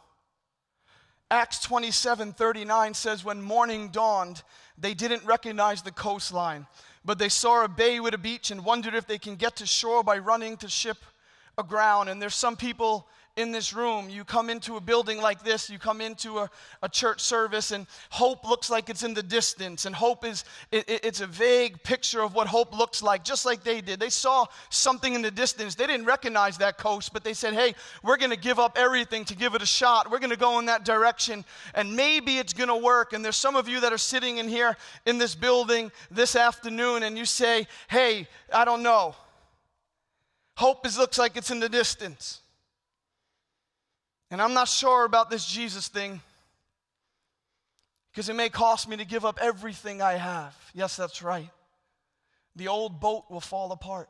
Acts 1.31 1.61
27 1.61 2.35
39 2.35 2.95
says, 2.95 3.25
When 3.25 3.41
morning 3.41 3.89
dawned, 3.89 4.43
they 4.77 4.95
didn't 4.95 5.25
recognize 5.25 5.83
the 5.83 5.91
coastline, 5.91 6.67
but 7.05 7.19
they 7.19 7.31
saw 7.31 7.65
a 7.65 7.69
bay 7.69 8.01
with 8.01 8.15
a 8.15 8.19
beach 8.19 8.51
and 8.51 8.65
wondered 8.65 8.95
if 8.95 9.07
they 9.07 9.19
can 9.19 9.37
get 9.37 9.57
to 9.57 9.67
shore 9.67 10.05
by 10.05 10.19
running 10.19 10.59
to 10.59 10.69
ship 10.69 10.99
aground. 11.57 12.09
And 12.09 12.21
there's 12.21 12.35
some 12.35 12.57
people 12.57 13.09
in 13.35 13.51
this 13.51 13.73
room, 13.73 14.11
you 14.11 14.25
come 14.25 14.51
into 14.51 14.77
a 14.77 14.81
building 14.81 15.19
like 15.19 15.43
this, 15.43 15.71
you 15.71 15.79
come 15.79 16.03
into 16.03 16.39
a, 16.39 16.51
a 16.83 16.89
church 16.89 17.21
service, 17.21 17.71
and 17.71 17.87
hope 18.11 18.47
looks 18.47 18.69
like 18.69 18.91
it's 18.91 19.03
in 19.03 19.15
the 19.15 19.23
distance. 19.23 19.87
And 19.87 19.95
hope 19.95 20.27
is, 20.27 20.45
it, 20.71 20.85
it's 20.87 21.23
a 21.23 21.27
vague 21.27 21.83
picture 21.83 22.21
of 22.21 22.35
what 22.35 22.47
hope 22.47 22.77
looks 22.77 23.03
like, 23.03 23.25
just 23.25 23.47
like 23.47 23.65
they 23.65 23.81
did. 23.81 23.99
They 23.99 24.11
saw 24.11 24.45
something 24.69 25.15
in 25.15 25.23
the 25.23 25.31
distance. 25.31 25.75
They 25.75 25.87
didn't 25.87 26.05
recognize 26.05 26.59
that 26.59 26.77
coast, 26.77 27.15
but 27.15 27.25
they 27.25 27.33
said, 27.33 27.55
hey, 27.55 27.75
we're 28.03 28.19
going 28.19 28.33
to 28.33 28.37
give 28.37 28.59
up 28.59 28.77
everything 28.77 29.25
to 29.25 29.35
give 29.35 29.55
it 29.55 29.63
a 29.63 29.67
shot. 29.67 30.11
We're 30.11 30.19
going 30.19 30.31
to 30.31 30.37
go 30.37 30.59
in 30.59 30.67
that 30.67 30.85
direction, 30.85 31.43
and 31.75 31.97
maybe 31.97 32.37
it's 32.37 32.53
going 32.53 32.69
to 32.69 32.77
work. 32.77 33.15
And 33.15 33.25
there's 33.25 33.37
some 33.37 33.57
of 33.57 33.67
you 33.67 33.81
that 33.81 33.95
are 33.95 33.99
sitting 33.99 34.39
in 34.39 34.49
here 34.49 34.77
in 35.07 35.17
this 35.17 35.35
building 35.35 35.91
this 36.11 36.37
afternoon, 36.37 37.03
and 37.03 37.17
you 37.17 37.25
say, 37.25 37.67
hey, 37.89 38.29
I 38.53 38.67
don't 38.67 38.83
know. 38.83 39.15
Hope 40.59 40.85
is, 40.85 40.99
looks 40.99 41.17
like 41.17 41.39
it's 41.39 41.51
in 41.51 41.61
the 41.61 41.69
distance. 41.71 42.42
And 44.33 44.41
I'm 44.41 44.55
not 44.55 44.67
sure 44.67 45.05
about 45.05 45.29
this 45.29 45.45
Jesus 45.45 45.89
thing 45.89 46.23
because 48.11 48.31
it 48.31 48.35
may 48.35 48.49
cost 48.49 48.89
me 48.89 48.97
to 48.97 49.05
give 49.05 49.27
up 49.27 49.39
everything 49.39 50.01
I 50.01 50.15
have. 50.15 50.57
Yes, 50.73 50.97
that's 50.97 51.23
right. 51.23 51.51
The 52.57 52.69
old 52.69 52.99
boat 52.99 53.27
will 53.29 53.43
fall 53.43 53.73
apart, 53.73 54.09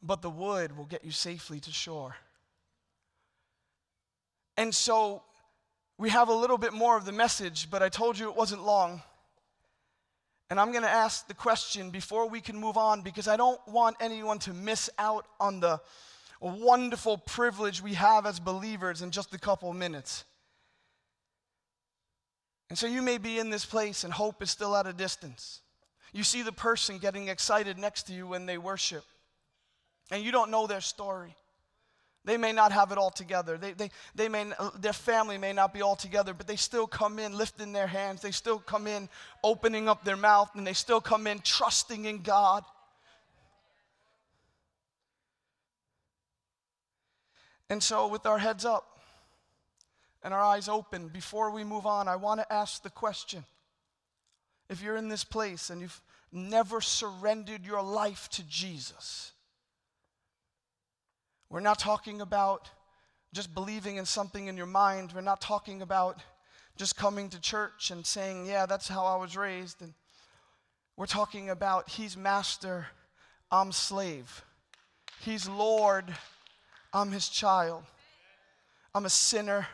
but 0.00 0.22
the 0.22 0.30
wood 0.30 0.76
will 0.76 0.84
get 0.84 1.04
you 1.04 1.10
safely 1.10 1.58
to 1.58 1.72
shore. 1.72 2.14
And 4.56 4.72
so 4.72 5.24
we 5.98 6.10
have 6.10 6.28
a 6.28 6.34
little 6.34 6.58
bit 6.58 6.72
more 6.72 6.96
of 6.96 7.04
the 7.04 7.12
message, 7.12 7.72
but 7.72 7.82
I 7.82 7.88
told 7.88 8.16
you 8.16 8.28
it 8.28 8.36
wasn't 8.36 8.62
long. 8.62 9.02
And 10.48 10.60
I'm 10.60 10.70
going 10.70 10.84
to 10.84 10.88
ask 10.88 11.26
the 11.26 11.34
question 11.34 11.90
before 11.90 12.28
we 12.28 12.40
can 12.40 12.56
move 12.56 12.76
on 12.76 13.02
because 13.02 13.26
I 13.26 13.36
don't 13.36 13.60
want 13.66 13.96
anyone 13.98 14.38
to 14.40 14.54
miss 14.54 14.90
out 14.96 15.26
on 15.40 15.58
the 15.58 15.80
wonderful 16.48 17.18
privilege 17.18 17.82
we 17.82 17.94
have 17.94 18.24
as 18.24 18.40
believers 18.40 19.02
in 19.02 19.10
just 19.10 19.34
a 19.34 19.38
couple 19.38 19.72
minutes. 19.72 20.24
And 22.70 22.78
so 22.78 22.86
you 22.86 23.02
may 23.02 23.18
be 23.18 23.38
in 23.38 23.50
this 23.50 23.66
place 23.66 24.04
and 24.04 24.12
hope 24.12 24.42
is 24.42 24.50
still 24.50 24.74
at 24.76 24.86
a 24.86 24.92
distance. 24.92 25.60
You 26.12 26.22
see 26.22 26.42
the 26.42 26.52
person 26.52 26.98
getting 26.98 27.28
excited 27.28 27.78
next 27.78 28.04
to 28.04 28.12
you 28.12 28.26
when 28.26 28.46
they 28.46 28.58
worship, 28.58 29.04
and 30.10 30.24
you 30.24 30.32
don't 30.32 30.50
know 30.50 30.66
their 30.66 30.80
story. 30.80 31.36
They 32.24 32.36
may 32.36 32.52
not 32.52 32.72
have 32.72 32.92
it 32.92 32.98
all 32.98 33.10
together. 33.10 33.56
They, 33.56 33.72
they, 33.72 33.90
they 34.14 34.28
may, 34.28 34.52
their 34.78 34.92
family 34.92 35.38
may 35.38 35.52
not 35.52 35.72
be 35.72 35.80
all 35.80 35.96
together, 35.96 36.34
but 36.34 36.46
they 36.46 36.56
still 36.56 36.86
come 36.86 37.18
in 37.18 37.36
lifting 37.36 37.72
their 37.72 37.86
hands. 37.86 38.20
They 38.20 38.30
still 38.30 38.58
come 38.58 38.86
in 38.86 39.08
opening 39.42 39.88
up 39.88 40.04
their 40.04 40.18
mouth, 40.18 40.50
and 40.54 40.66
they 40.66 40.74
still 40.74 41.00
come 41.00 41.26
in 41.26 41.38
trusting 41.38 42.04
in 42.04 42.22
God. 42.22 42.64
And 47.70 47.80
so, 47.80 48.08
with 48.08 48.26
our 48.26 48.38
heads 48.38 48.64
up 48.64 48.98
and 50.24 50.34
our 50.34 50.42
eyes 50.42 50.68
open, 50.68 51.06
before 51.06 51.52
we 51.52 51.62
move 51.62 51.86
on, 51.86 52.08
I 52.08 52.16
want 52.16 52.40
to 52.40 52.52
ask 52.52 52.82
the 52.82 52.90
question 52.90 53.44
if 54.68 54.82
you're 54.82 54.96
in 54.96 55.08
this 55.08 55.22
place 55.22 55.70
and 55.70 55.80
you've 55.80 56.00
never 56.32 56.80
surrendered 56.80 57.64
your 57.64 57.80
life 57.80 58.28
to 58.30 58.42
Jesus, 58.42 59.32
we're 61.48 61.60
not 61.60 61.78
talking 61.78 62.20
about 62.20 62.68
just 63.32 63.54
believing 63.54 63.96
in 63.96 64.04
something 64.04 64.48
in 64.48 64.56
your 64.56 64.66
mind. 64.66 65.12
We're 65.12 65.20
not 65.20 65.40
talking 65.40 65.80
about 65.80 66.18
just 66.76 66.96
coming 66.96 67.28
to 67.28 67.40
church 67.40 67.92
and 67.92 68.04
saying, 68.04 68.46
Yeah, 68.46 68.66
that's 68.66 68.88
how 68.88 69.04
I 69.04 69.14
was 69.14 69.36
raised. 69.36 69.80
And 69.80 69.94
we're 70.96 71.06
talking 71.06 71.50
about 71.50 71.88
He's 71.88 72.16
master, 72.16 72.88
I'm 73.48 73.70
slave. 73.70 74.44
He's 75.20 75.48
Lord, 75.48 76.12
I'm 76.92 77.10
his 77.12 77.28
child. 77.28 77.84
I'm 78.94 79.06
a 79.06 79.10
sinner. 79.10 79.66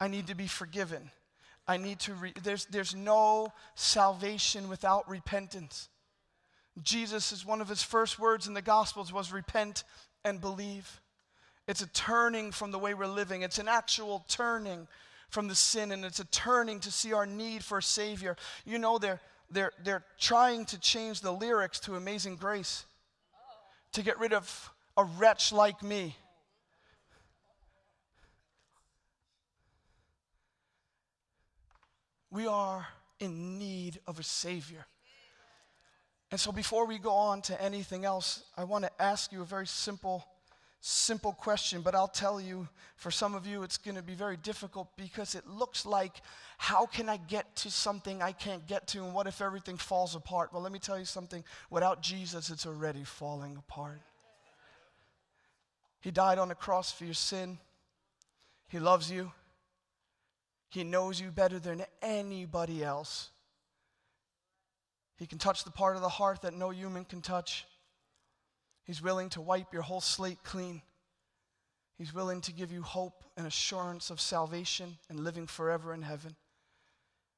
I 0.00 0.08
need 0.08 0.28
to 0.28 0.34
be 0.34 0.46
forgiven. 0.46 1.10
I 1.66 1.76
need 1.76 2.00
to, 2.00 2.14
re- 2.14 2.32
there's, 2.42 2.66
there's 2.66 2.94
no 2.94 3.52
salvation 3.74 4.68
without 4.68 5.08
repentance. 5.08 5.88
Jesus 6.82 7.32
is 7.32 7.46
one 7.46 7.60
of 7.60 7.68
his 7.68 7.82
first 7.82 8.18
words 8.18 8.46
in 8.46 8.54
the 8.54 8.62
Gospels 8.62 9.12
was 9.12 9.32
repent 9.32 9.84
and 10.24 10.40
believe. 10.40 11.00
It's 11.66 11.80
a 11.80 11.86
turning 11.86 12.52
from 12.52 12.70
the 12.70 12.78
way 12.78 12.92
we're 12.92 13.06
living, 13.06 13.42
it's 13.42 13.58
an 13.58 13.68
actual 13.68 14.24
turning 14.28 14.86
from 15.30 15.48
the 15.48 15.54
sin 15.54 15.90
and 15.90 16.04
it's 16.04 16.20
a 16.20 16.26
turning 16.26 16.80
to 16.80 16.92
see 16.92 17.12
our 17.12 17.26
need 17.26 17.64
for 17.64 17.78
a 17.78 17.82
Savior. 17.82 18.36
You 18.64 18.78
know, 18.78 18.98
they're, 18.98 19.20
they're, 19.50 19.72
they're 19.82 20.04
trying 20.18 20.64
to 20.66 20.78
change 20.78 21.22
the 21.22 21.32
lyrics 21.32 21.80
to 21.80 21.96
Amazing 21.96 22.36
Grace 22.36 22.84
to 23.92 24.02
get 24.02 24.18
rid 24.18 24.32
of 24.32 24.70
a 24.96 25.04
wretch 25.04 25.52
like 25.52 25.82
me. 25.82 26.16
We 32.34 32.48
are 32.48 32.88
in 33.20 33.60
need 33.60 34.00
of 34.08 34.18
a 34.18 34.24
Savior. 34.24 34.86
And 36.32 36.40
so, 36.40 36.50
before 36.50 36.84
we 36.84 36.98
go 36.98 37.12
on 37.12 37.42
to 37.42 37.62
anything 37.62 38.04
else, 38.04 38.42
I 38.56 38.64
want 38.64 38.84
to 38.84 38.90
ask 39.00 39.30
you 39.30 39.42
a 39.42 39.44
very 39.44 39.68
simple, 39.68 40.26
simple 40.80 41.32
question. 41.32 41.80
But 41.80 41.94
I'll 41.94 42.08
tell 42.08 42.40
you, 42.40 42.66
for 42.96 43.12
some 43.12 43.36
of 43.36 43.46
you, 43.46 43.62
it's 43.62 43.76
going 43.76 43.94
to 43.94 44.02
be 44.02 44.14
very 44.14 44.36
difficult 44.36 44.88
because 44.96 45.36
it 45.36 45.46
looks 45.46 45.86
like, 45.86 46.22
how 46.58 46.86
can 46.86 47.08
I 47.08 47.18
get 47.18 47.54
to 47.58 47.70
something 47.70 48.20
I 48.20 48.32
can't 48.32 48.66
get 48.66 48.88
to? 48.88 49.04
And 49.04 49.14
what 49.14 49.28
if 49.28 49.40
everything 49.40 49.76
falls 49.76 50.16
apart? 50.16 50.52
Well, 50.52 50.60
let 50.60 50.72
me 50.72 50.80
tell 50.80 50.98
you 50.98 51.04
something 51.04 51.44
without 51.70 52.02
Jesus, 52.02 52.50
it's 52.50 52.66
already 52.66 53.04
falling 53.04 53.56
apart. 53.56 54.00
He 56.00 56.10
died 56.10 56.38
on 56.38 56.48
the 56.48 56.56
cross 56.56 56.90
for 56.90 57.04
your 57.04 57.14
sin, 57.14 57.58
He 58.66 58.80
loves 58.80 59.08
you. 59.08 59.30
He 60.74 60.82
knows 60.82 61.20
you 61.20 61.30
better 61.30 61.60
than 61.60 61.84
anybody 62.02 62.82
else. 62.82 63.30
He 65.16 65.24
can 65.24 65.38
touch 65.38 65.62
the 65.62 65.70
part 65.70 65.94
of 65.94 66.02
the 66.02 66.08
heart 66.08 66.42
that 66.42 66.52
no 66.52 66.70
human 66.70 67.04
can 67.04 67.20
touch. 67.20 67.64
He's 68.82 69.00
willing 69.00 69.28
to 69.30 69.40
wipe 69.40 69.72
your 69.72 69.82
whole 69.82 70.00
slate 70.00 70.42
clean. 70.42 70.82
He's 71.96 72.12
willing 72.12 72.40
to 72.40 72.52
give 72.52 72.72
you 72.72 72.82
hope 72.82 73.22
and 73.36 73.46
assurance 73.46 74.10
of 74.10 74.20
salvation 74.20 74.98
and 75.08 75.20
living 75.20 75.46
forever 75.46 75.94
in 75.94 76.02
heaven. 76.02 76.34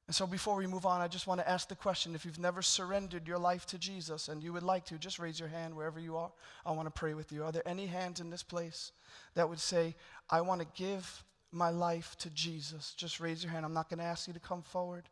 And 0.07 0.15
so, 0.15 0.25
before 0.25 0.55
we 0.55 0.65
move 0.65 0.87
on, 0.87 1.01
I 1.01 1.07
just 1.07 1.27
want 1.27 1.39
to 1.39 1.47
ask 1.47 1.69
the 1.69 1.75
question 1.75 2.15
if 2.15 2.25
you've 2.25 2.39
never 2.39 2.63
surrendered 2.63 3.27
your 3.27 3.37
life 3.37 3.67
to 3.67 3.77
Jesus 3.77 4.29
and 4.29 4.41
you 4.41 4.51
would 4.53 4.63
like 4.63 4.85
to, 4.85 4.97
just 4.97 5.19
raise 5.19 5.39
your 5.39 5.49
hand 5.49 5.75
wherever 5.75 5.99
you 5.99 6.17
are. 6.17 6.31
I 6.65 6.71
want 6.71 6.87
to 6.87 6.99
pray 6.99 7.13
with 7.13 7.31
you. 7.31 7.43
Are 7.43 7.51
there 7.51 7.67
any 7.67 7.85
hands 7.85 8.19
in 8.19 8.31
this 8.31 8.41
place 8.41 8.93
that 9.35 9.47
would 9.47 9.59
say, 9.59 9.95
I 10.27 10.41
want 10.41 10.61
to 10.61 10.67
give 10.75 11.23
my 11.57 11.69
life 11.69 12.15
to 12.19 12.29
Jesus? 12.29 12.93
Just 12.95 13.19
raise 13.19 13.43
your 13.43 13.51
hand. 13.51 13.65
I'm 13.65 13.73
not 13.73 13.89
going 13.89 13.99
to 13.99 14.05
ask 14.05 14.27
you 14.27 14.33
to 14.33 14.39
come 14.39 14.61
forward. 14.61 15.09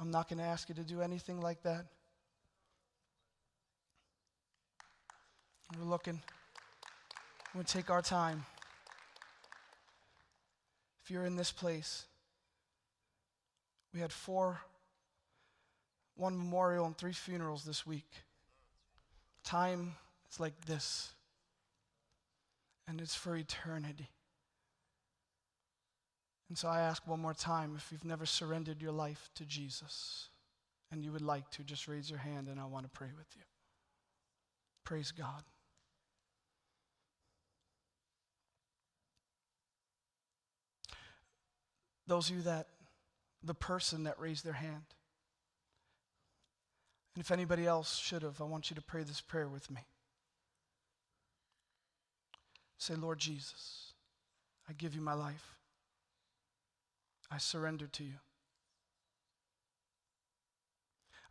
I'm 0.00 0.10
not 0.10 0.28
going 0.28 0.38
to 0.38 0.44
ask 0.44 0.68
you 0.68 0.74
to 0.74 0.82
do 0.82 1.00
anything 1.00 1.40
like 1.40 1.62
that. 1.62 1.86
We're 5.78 5.84
looking. 5.84 6.20
We'll 7.54 7.64
take 7.64 7.90
our 7.90 8.02
time. 8.02 8.44
If 11.02 11.10
you're 11.10 11.24
in 11.24 11.36
this 11.36 11.52
place, 11.52 12.04
we 13.94 14.00
had 14.00 14.12
four, 14.12 14.60
one 16.16 16.36
memorial 16.36 16.84
and 16.86 16.96
three 16.96 17.12
funerals 17.12 17.64
this 17.64 17.86
week. 17.86 18.10
Time 19.44 19.94
is 20.30 20.40
like 20.40 20.64
this, 20.66 21.12
and 22.88 23.00
it's 23.00 23.14
for 23.14 23.36
eternity. 23.36 24.08
And 26.48 26.56
so 26.56 26.68
I 26.68 26.80
ask 26.80 27.06
one 27.06 27.20
more 27.20 27.34
time 27.34 27.74
if 27.76 27.90
you've 27.90 28.04
never 28.04 28.24
surrendered 28.24 28.80
your 28.80 28.92
life 28.92 29.30
to 29.34 29.44
Jesus 29.44 30.28
and 30.92 31.04
you 31.04 31.10
would 31.12 31.22
like 31.22 31.50
to, 31.52 31.64
just 31.64 31.88
raise 31.88 32.08
your 32.08 32.20
hand 32.20 32.48
and 32.48 32.60
I 32.60 32.66
want 32.66 32.84
to 32.84 32.90
pray 32.90 33.10
with 33.16 33.26
you. 33.34 33.42
Praise 34.84 35.10
God. 35.10 35.42
Those 42.06 42.30
of 42.30 42.36
you 42.36 42.42
that, 42.42 42.68
the 43.42 43.54
person 43.54 44.04
that 44.04 44.20
raised 44.20 44.44
their 44.44 44.52
hand. 44.52 44.84
And 47.14 47.24
if 47.24 47.32
anybody 47.32 47.66
else 47.66 47.98
should 47.98 48.22
have, 48.22 48.40
I 48.40 48.44
want 48.44 48.70
you 48.70 48.76
to 48.76 48.82
pray 48.82 49.02
this 49.02 49.20
prayer 49.20 49.48
with 49.48 49.70
me. 49.70 49.80
Say, 52.78 52.94
Lord 52.94 53.18
Jesus, 53.18 53.94
I 54.68 54.72
give 54.74 54.94
you 54.94 55.00
my 55.00 55.14
life. 55.14 55.56
I 57.30 57.38
surrender 57.38 57.86
to 57.86 58.04
you. 58.04 58.14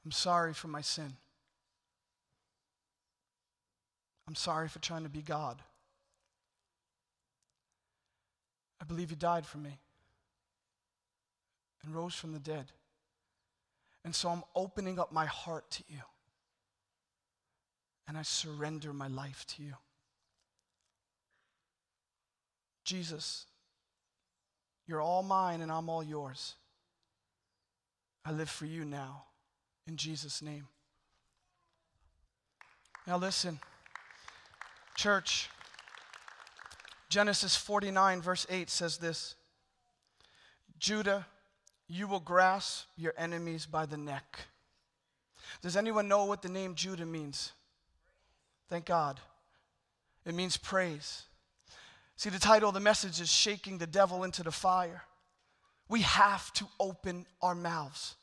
I'm 0.04 0.12
sorry 0.12 0.54
for 0.54 0.68
my 0.68 0.82
sin. 0.82 1.14
I'm 4.28 4.36
sorry 4.36 4.68
for 4.68 4.80
trying 4.80 5.04
to 5.04 5.10
be 5.10 5.22
God. 5.22 5.62
I 8.82 8.86
believe 8.86 9.10
you 9.10 9.16
died 9.16 9.46
for 9.46 9.58
me 9.58 9.80
and 11.84 11.96
rose 11.96 12.14
from 12.14 12.34
the 12.34 12.40
dead. 12.40 12.66
And 14.04 14.14
so 14.14 14.30
I'm 14.30 14.44
opening 14.56 15.00
up 15.00 15.12
my 15.12 15.26
heart 15.26 15.70
to 15.72 15.84
you. 15.88 16.02
And 18.08 18.18
I 18.18 18.22
surrender 18.22 18.94
my 18.94 19.08
life 19.08 19.46
to 19.56 19.64
you. 19.64 19.74
Jesus, 22.84 23.48
you're 24.88 25.02
all 25.02 25.24
mine 25.24 25.62
and 25.62 25.72
I'm 25.72 25.90
all 25.90 26.04
yours. 26.04 26.56
I 28.24 28.32
live 28.32 28.50
for 28.50 28.66
you 28.66 28.86
now, 28.86 29.26
in 29.88 29.98
Jesus' 29.98 30.42
name. 30.42 30.68
Now, 33.06 33.18
listen, 33.18 33.60
church, 34.96 35.50
Genesis 37.10 37.56
49, 37.56 38.22
verse 38.22 38.48
8 38.50 38.70
says 38.70 38.98
this 38.98 39.36
Judah, 40.80 41.28
you 41.88 42.08
will 42.08 42.20
grasp 42.20 42.88
your 42.98 43.14
enemies 43.18 43.66
by 43.66 43.86
the 43.86 43.98
neck. 43.98 44.40
Does 45.62 45.78
anyone 45.78 46.08
know 46.08 46.26
what 46.26 46.42
the 46.42 46.50
name 46.50 46.74
Judah 46.76 47.06
means? 47.06 47.52
Thank 48.70 48.86
God. 48.86 49.20
It 50.26 50.34
means 50.34 50.58
praise. 50.58 51.24
See, 52.18 52.30
the 52.30 52.40
title 52.40 52.70
of 52.70 52.74
the 52.74 52.80
message 52.80 53.20
is 53.20 53.30
Shaking 53.30 53.78
the 53.78 53.88
Devil 53.88 54.24
into 54.24 54.42
the 54.42 54.52
Fire. 54.52 55.04
We 55.90 56.02
have 56.02 56.52
to 56.54 56.66
open 56.80 57.26
our 57.42 57.56
mouths. 57.56 58.16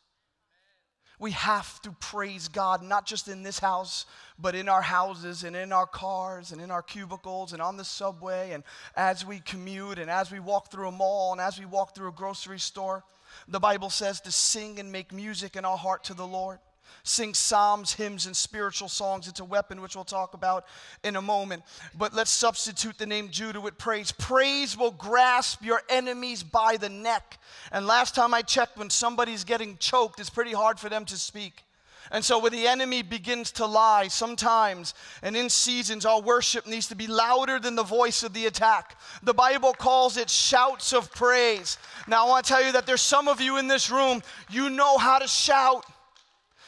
We 1.18 1.32
have 1.32 1.80
to 1.82 1.92
praise 1.92 2.48
God, 2.48 2.82
not 2.82 3.06
just 3.06 3.28
in 3.28 3.42
this 3.42 3.60
house, 3.60 4.06
but 4.38 4.56
in 4.56 4.68
our 4.68 4.82
houses 4.82 5.44
and 5.44 5.54
in 5.54 5.72
our 5.72 5.86
cars 5.86 6.50
and 6.50 6.60
in 6.60 6.70
our 6.70 6.82
cubicles 6.82 7.52
and 7.52 7.62
on 7.62 7.76
the 7.76 7.84
subway 7.84 8.52
and 8.52 8.64
as 8.96 9.24
we 9.24 9.38
commute 9.38 9.98
and 9.98 10.10
as 10.10 10.32
we 10.32 10.40
walk 10.40 10.72
through 10.72 10.88
a 10.88 10.92
mall 10.92 11.30
and 11.32 11.40
as 11.40 11.60
we 11.60 11.66
walk 11.66 11.94
through 11.94 12.08
a 12.08 12.12
grocery 12.12 12.58
store. 12.58 13.04
The 13.46 13.60
Bible 13.60 13.90
says 13.90 14.20
to 14.22 14.32
sing 14.32 14.80
and 14.80 14.90
make 14.90 15.12
music 15.12 15.54
in 15.54 15.64
our 15.64 15.76
heart 15.76 16.02
to 16.04 16.14
the 16.14 16.26
Lord 16.26 16.58
sing 17.02 17.34
psalms, 17.34 17.92
hymns, 17.92 18.26
and 18.26 18.36
spiritual 18.36 18.88
songs. 18.88 19.28
It's 19.28 19.40
a 19.40 19.44
weapon, 19.44 19.80
which 19.80 19.94
we'll 19.94 20.04
talk 20.04 20.34
about 20.34 20.64
in 21.02 21.16
a 21.16 21.22
moment. 21.22 21.62
But 21.96 22.14
let's 22.14 22.30
substitute 22.30 22.98
the 22.98 23.06
name 23.06 23.28
Judah 23.30 23.60
with 23.60 23.78
praise. 23.78 24.12
Praise 24.12 24.76
will 24.76 24.90
grasp 24.90 25.64
your 25.64 25.82
enemies 25.88 26.42
by 26.42 26.76
the 26.76 26.88
neck. 26.88 27.38
And 27.70 27.86
last 27.86 28.14
time 28.14 28.34
I 28.34 28.42
checked, 28.42 28.78
when 28.78 28.90
somebody's 28.90 29.44
getting 29.44 29.76
choked, 29.78 30.20
it's 30.20 30.30
pretty 30.30 30.52
hard 30.52 30.78
for 30.78 30.88
them 30.88 31.04
to 31.06 31.16
speak. 31.16 31.62
And 32.10 32.22
so, 32.22 32.38
when 32.38 32.52
the 32.52 32.66
enemy 32.66 33.02
begins 33.02 33.52
to 33.52 33.66
lie, 33.66 34.08
sometimes 34.08 34.92
and 35.22 35.36
in 35.36 35.48
seasons, 35.48 36.04
our 36.04 36.20
worship 36.20 36.66
needs 36.66 36.88
to 36.88 36.94
be 36.94 37.06
louder 37.06 37.58
than 37.58 37.74
the 37.74 37.82
voice 37.82 38.22
of 38.22 38.34
the 38.34 38.46
attack. 38.46 38.98
The 39.22 39.32
Bible 39.32 39.72
calls 39.72 40.16
it 40.16 40.28
shouts 40.28 40.92
of 40.92 41.10
praise. 41.12 41.78
Now, 42.06 42.26
I 42.26 42.28
want 42.28 42.44
to 42.44 42.52
tell 42.52 42.62
you 42.62 42.72
that 42.72 42.86
there's 42.86 43.02
some 43.02 43.28
of 43.28 43.40
you 43.40 43.58
in 43.58 43.68
this 43.68 43.90
room, 43.90 44.22
you 44.50 44.68
know 44.68 44.98
how 44.98 45.20
to 45.20 45.28
shout. 45.28 45.86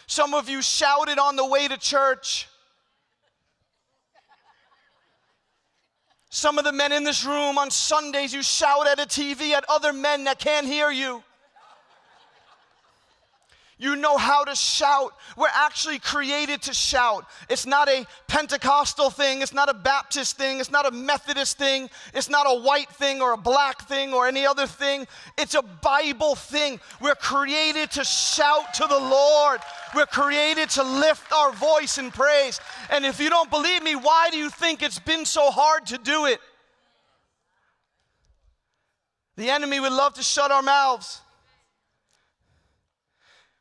Some 0.07 0.35
of 0.35 0.49
you 0.49 0.63
shouted 0.63 1.19
on 1.19 1.37
the 1.37 1.47
way 1.47 1.69
to 1.69 1.77
church. 1.77 2.49
Some 6.31 6.59
of 6.59 6.65
the 6.65 6.73
men 6.73 6.91
in 6.93 7.05
this 7.05 7.25
room 7.25 7.59
on 7.59 7.71
Sundays, 7.71 8.35
you 8.35 8.43
shout 8.43 8.89
at 8.89 8.99
a 8.99 9.07
TV 9.07 9.53
at 9.53 9.65
other 9.69 9.93
men 9.93 10.25
that 10.25 10.39
can't 10.39 10.67
hear 10.67 10.91
you. 10.91 11.23
You 13.77 13.97
know 13.97 14.17
how 14.17 14.45
to 14.45 14.55
shout. 14.55 15.15
We're 15.37 15.49
actually 15.53 15.99
created 15.99 16.63
to 16.63 16.75
shout. 16.75 17.27
It's 17.49 17.67
not 17.67 17.89
a 17.89 18.07
Pentecostal 18.29 19.11
thing. 19.11 19.43
It's 19.43 19.53
not 19.53 19.69
a 19.69 19.75
Baptist 19.75 20.37
thing. 20.37 20.61
It's 20.61 20.71
not 20.71 20.87
a 20.87 20.93
Methodist 20.93 21.59
thing. 21.59 21.91
It's 22.15 22.29
not 22.29 22.47
a 22.49 22.61
white 22.61 22.89
thing 22.91 23.21
or 23.21 23.33
a 23.33 23.37
black 23.37 23.83
thing 23.89 24.13
or 24.13 24.29
any 24.29 24.47
other 24.47 24.69
thing. 24.69 25.09
It's 25.37 25.55
a 25.55 25.63
Bible 25.63 26.37
thing. 26.37 26.79
We're 27.01 27.17
created 27.17 27.91
to 27.93 28.05
shout 28.05 28.75
to 28.75 28.87
the 28.87 28.99
Lord. 28.99 29.61
We're 29.93 30.07
created 30.07 30.71
to 30.71 30.85
lift 30.85 31.33
our 31.33 31.51
voice 31.53 31.99
in 31.99 32.13
praise. 32.13 32.61
And 32.91 33.05
if 33.05 33.19
you 33.19 33.29
don't 33.29 33.51
believe 33.51 33.83
me, 33.83 33.97
why 33.97 34.29
do 34.31 34.37
you 34.37 34.51
think 34.51 34.83
it's 34.83 35.01
been 35.01 35.25
so 35.25 35.51
hard 35.51 35.87
to 35.87 35.99
do 35.99 36.27
it? 36.27 36.39
The 39.37 39.51
enemy 39.51 39.81
would 39.81 39.93
love 39.93 40.15
to 40.15 40.23
shut 40.23 40.53
our 40.53 40.63
mouths. 40.63 41.21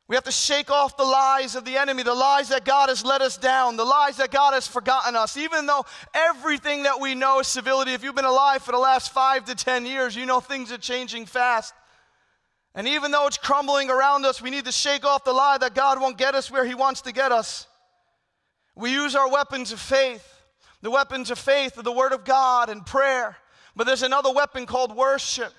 We 0.06 0.16
have 0.16 0.24
to 0.24 0.32
shake 0.32 0.70
off 0.70 0.98
the 0.98 1.04
lies 1.04 1.56
of 1.56 1.64
the 1.64 1.78
enemy, 1.78 2.02
the 2.02 2.14
lies 2.14 2.50
that 2.50 2.66
God 2.66 2.90
has 2.90 3.04
let 3.04 3.22
us 3.22 3.38
down, 3.38 3.76
the 3.76 3.84
lies 3.84 4.18
that 4.18 4.30
God 4.30 4.52
has 4.52 4.66
forgotten 4.66 5.16
us. 5.16 5.38
Even 5.38 5.64
though 5.64 5.86
everything 6.12 6.82
that 6.82 7.00
we 7.00 7.14
know 7.14 7.40
is 7.40 7.46
civility, 7.46 7.92
if 7.94 8.04
you've 8.04 8.14
been 8.14 8.26
alive 8.26 8.62
for 8.62 8.72
the 8.72 8.78
last 8.78 9.12
five 9.12 9.46
to 9.46 9.54
10 9.54 9.86
years, 9.86 10.14
you 10.14 10.26
know 10.26 10.40
things 10.40 10.70
are 10.70 10.78
changing 10.78 11.24
fast. 11.24 11.72
And 12.74 12.86
even 12.86 13.12
though 13.12 13.26
it's 13.26 13.38
crumbling 13.38 13.88
around 13.88 14.26
us, 14.26 14.42
we 14.42 14.50
need 14.50 14.66
to 14.66 14.72
shake 14.72 15.06
off 15.06 15.24
the 15.24 15.32
lie 15.32 15.56
that 15.58 15.74
God 15.74 15.98
won't 15.98 16.18
get 16.18 16.34
us 16.34 16.50
where 16.50 16.66
He 16.66 16.74
wants 16.74 17.02
to 17.02 17.12
get 17.12 17.32
us. 17.32 17.66
We 18.74 18.92
use 18.92 19.14
our 19.14 19.30
weapons 19.30 19.72
of 19.72 19.80
faith. 19.80 20.28
The 20.82 20.90
weapons 20.90 21.30
of 21.30 21.38
faith 21.38 21.78
are 21.78 21.82
the 21.82 21.92
Word 21.92 22.12
of 22.12 22.26
God 22.26 22.68
and 22.68 22.84
prayer. 22.84 23.36
But 23.74 23.86
there's 23.86 24.02
another 24.02 24.32
weapon 24.32 24.66
called 24.66 24.94
worship. 24.94 25.52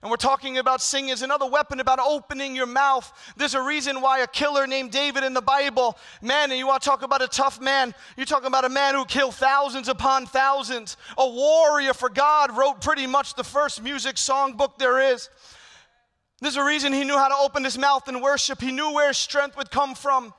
And 0.00 0.10
we're 0.10 0.16
talking 0.16 0.58
about 0.58 0.80
singing 0.80 1.10
is 1.10 1.22
another 1.22 1.46
weapon 1.46 1.80
about 1.80 1.98
opening 1.98 2.54
your 2.54 2.66
mouth. 2.66 3.12
There's 3.36 3.54
a 3.54 3.62
reason 3.62 4.00
why 4.00 4.20
a 4.20 4.28
killer 4.28 4.66
named 4.66 4.92
David 4.92 5.24
in 5.24 5.34
the 5.34 5.42
Bible, 5.42 5.98
man, 6.22 6.50
and 6.50 6.58
you 6.58 6.68
want 6.68 6.82
to 6.82 6.88
talk 6.88 7.02
about 7.02 7.20
a 7.20 7.26
tough 7.26 7.60
man, 7.60 7.92
you're 8.16 8.26
talking 8.26 8.46
about 8.46 8.64
a 8.64 8.68
man 8.68 8.94
who 8.94 9.04
killed 9.04 9.34
thousands 9.34 9.88
upon 9.88 10.26
thousands. 10.26 10.96
A 11.16 11.28
warrior 11.28 11.94
for 11.94 12.08
God 12.08 12.56
wrote 12.56 12.80
pretty 12.80 13.08
much 13.08 13.34
the 13.34 13.42
first 13.42 13.82
music 13.82 14.16
songbook 14.16 14.78
there 14.78 15.00
is. 15.00 15.28
There's 16.40 16.56
a 16.56 16.64
reason 16.64 16.92
he 16.92 17.02
knew 17.02 17.18
how 17.18 17.28
to 17.28 17.34
open 17.34 17.64
his 17.64 17.76
mouth 17.76 18.06
and 18.06 18.22
worship. 18.22 18.60
He 18.60 18.70
knew 18.70 18.92
where 18.92 19.08
his 19.08 19.18
strength 19.18 19.56
would 19.56 19.72
come 19.72 19.96
from. 19.96 20.32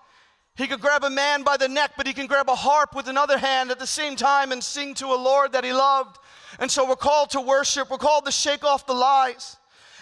He 0.60 0.68
could 0.68 0.82
grab 0.82 1.06
a 1.06 1.10
man 1.10 1.44
by 1.44 1.56
the 1.56 1.70
neck, 1.70 1.92
but 1.96 2.06
he 2.06 2.12
can 2.12 2.28
grab 2.28 2.50
a 2.50 2.54
harp 2.56 2.94
with 2.94 3.08
another 3.08 3.38
hand 3.38 3.72
at 3.72 3.80
the 3.80 3.88
same 3.88 4.18
time 4.18 4.52
and 4.52 4.62
sing 4.62 4.94
to 4.96 5.06
a 5.06 5.16
Lord 5.16 5.54
that 5.54 5.64
he 5.64 5.72
loved. 5.72 6.18
And 6.60 6.70
so 6.70 6.86
we're 6.86 6.98
called 6.98 7.30
to 7.30 7.40
worship. 7.40 7.90
We're 7.90 7.98
called 7.98 8.26
to 8.26 8.32
shake 8.32 8.66
off 8.66 8.86
the 8.86 8.94
lies. 8.94 9.56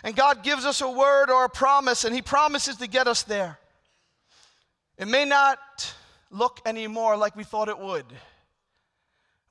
And 0.04 0.16
God 0.16 0.42
gives 0.42 0.66
us 0.66 0.82
a 0.82 0.90
word 0.90 1.30
or 1.30 1.46
a 1.46 1.50
promise, 1.50 2.06
and 2.06 2.16
He 2.16 2.24
promises 2.24 2.78
to 2.78 2.88
get 2.88 3.08
us 3.08 3.22
there. 3.22 3.60
It 4.98 5.08
may 5.08 5.26
not 5.26 5.60
look 6.32 6.60
anymore 6.66 7.18
like 7.18 7.36
we 7.36 7.44
thought 7.44 7.70
it 7.70 7.78
would, 7.78 8.06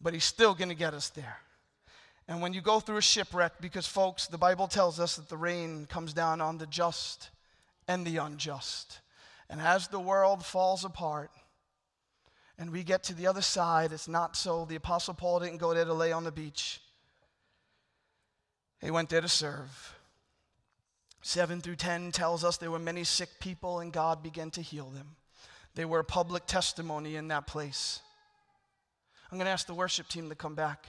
but 0.01 0.13
He's 0.13 0.25
still 0.25 0.55
going 0.55 0.71
to 0.71 0.75
get 0.75 0.93
us 0.93 1.11
there. 1.11 1.37
And 2.27 2.43
when 2.43 2.53
you 2.53 2.61
go 2.61 2.81
through 2.81 2.97
a 2.97 3.03
shipwreck, 3.03 3.61
because 3.61 3.87
folks, 3.87 4.27
the 4.27 4.39
Bible 4.39 4.67
tells 4.67 4.99
us 4.99 5.15
that 5.15 5.29
the 5.29 5.37
rain 5.37 5.87
comes 5.87 6.13
down 6.13 6.41
on 6.41 6.59
the 6.59 6.67
just 6.67 7.31
and 7.87 8.05
the 8.05 8.17
unjust. 8.17 8.99
And 9.49 9.61
as 9.61 9.89
the 9.89 10.01
world 10.01 10.45
falls 10.45 10.85
apart, 10.85 11.31
and 12.59 12.71
we 12.71 12.83
get 12.83 13.05
to 13.05 13.15
the 13.15 13.27
other 13.27 13.43
side, 13.43 13.93
it's 13.93 14.09
not 14.09 14.37
so. 14.37 14.65
The 14.65 14.77
Apostle 14.77 15.15
Paul 15.15 15.41
didn't 15.41 15.59
go 15.59 15.75
there 15.75 15.85
to 15.85 15.93
lay 15.93 16.13
on 16.13 16.25
the 16.25 16.33
beach, 16.33 16.81
he 18.81 18.91
went 18.91 19.09
there 19.09 19.21
to 19.21 19.29
serve. 19.29 19.95
7 21.23 21.61
through 21.61 21.75
10 21.75 22.13
tells 22.13 22.45
us 22.45 22.57
there 22.57 22.71
were 22.71 22.79
many 22.79 23.03
sick 23.03 23.29
people, 23.41 23.81
and 23.81 23.93
God 23.93 24.23
began 24.23 24.51
to 24.53 24.63
heal 24.63 24.91
them. 24.91 25.17
They 25.75 25.85
were 25.85 25.99
a 25.99 26.05
public 26.05 26.47
testimony 26.47 27.17
in 27.17 27.29
that 27.29 27.49
place. 27.49 28.01
I'm 29.31 29.39
going 29.39 29.47
to 29.47 29.53
ask 29.53 29.67
the 29.67 29.75
worship 29.75 30.09
team 30.09 30.29
to 30.29 30.37
come 30.37 30.55
back. 30.55 30.87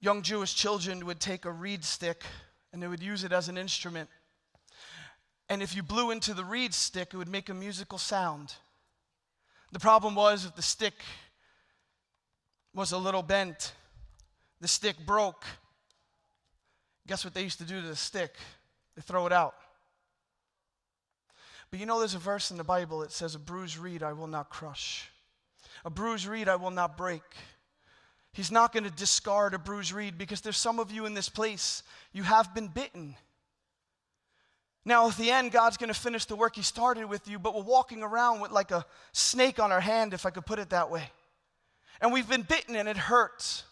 Young 0.00 0.20
Jewish 0.20 0.54
children 0.54 1.06
would 1.06 1.20
take 1.20 1.46
a 1.46 1.50
reed 1.50 1.84
stick 1.84 2.22
and 2.72 2.82
they 2.82 2.86
would 2.86 3.02
use 3.02 3.24
it 3.24 3.32
as 3.32 3.48
an 3.48 3.56
instrument. 3.56 4.10
And 5.48 5.62
if 5.62 5.76
you 5.76 5.82
blew 5.82 6.10
into 6.10 6.34
the 6.34 6.44
reed 6.44 6.72
stick, 6.72 7.10
it 7.12 7.16
would 7.16 7.28
make 7.28 7.48
a 7.48 7.54
musical 7.54 7.98
sound. 7.98 8.54
The 9.72 9.80
problem 9.80 10.14
was 10.14 10.44
if 10.44 10.54
the 10.54 10.62
stick 10.62 10.94
was 12.74 12.92
a 12.92 12.98
little 12.98 13.22
bent, 13.22 13.72
the 14.60 14.68
stick 14.68 14.96
broke. 15.04 15.44
Guess 17.06 17.24
what 17.24 17.34
they 17.34 17.42
used 17.42 17.58
to 17.58 17.64
do 17.64 17.80
to 17.80 17.86
the 17.86 17.96
stick? 17.96 18.34
They 18.96 19.02
throw 19.02 19.26
it 19.26 19.32
out. 19.32 19.54
But 21.70 21.80
you 21.80 21.86
know, 21.86 21.98
there's 21.98 22.14
a 22.14 22.18
verse 22.18 22.50
in 22.50 22.56
the 22.56 22.64
Bible 22.64 23.00
that 23.00 23.12
says, 23.12 23.34
A 23.34 23.38
bruised 23.38 23.76
reed 23.76 24.02
I 24.02 24.12
will 24.12 24.28
not 24.28 24.48
crush, 24.48 25.10
a 25.84 25.90
bruised 25.90 26.26
reed 26.26 26.48
I 26.48 26.56
will 26.56 26.70
not 26.70 26.96
break. 26.96 27.22
He's 28.32 28.50
not 28.50 28.72
going 28.72 28.84
to 28.84 28.90
discard 28.90 29.54
a 29.54 29.58
bruised 29.58 29.92
reed 29.92 30.16
because 30.16 30.40
there's 30.40 30.56
some 30.56 30.80
of 30.80 30.90
you 30.90 31.06
in 31.06 31.14
this 31.14 31.28
place, 31.28 31.82
you 32.12 32.22
have 32.22 32.54
been 32.54 32.68
bitten. 32.68 33.16
Now, 34.84 35.08
at 35.08 35.16
the 35.16 35.30
end, 35.30 35.50
God's 35.50 35.76
going 35.76 35.92
to 35.92 35.98
finish 35.98 36.26
the 36.26 36.36
work 36.36 36.56
He 36.56 36.62
started 36.62 37.06
with 37.06 37.26
you, 37.26 37.38
but 37.38 37.54
we're 37.54 37.62
walking 37.62 38.02
around 38.02 38.40
with 38.40 38.50
like 38.50 38.70
a 38.70 38.84
snake 39.12 39.58
on 39.58 39.72
our 39.72 39.80
hand, 39.80 40.12
if 40.12 40.26
I 40.26 40.30
could 40.30 40.44
put 40.44 40.58
it 40.58 40.70
that 40.70 40.90
way. 40.90 41.10
And 42.00 42.12
we've 42.12 42.28
been 42.28 42.42
bitten 42.42 42.76
and 42.76 42.88
it 42.88 42.96
hurts. 42.96 43.64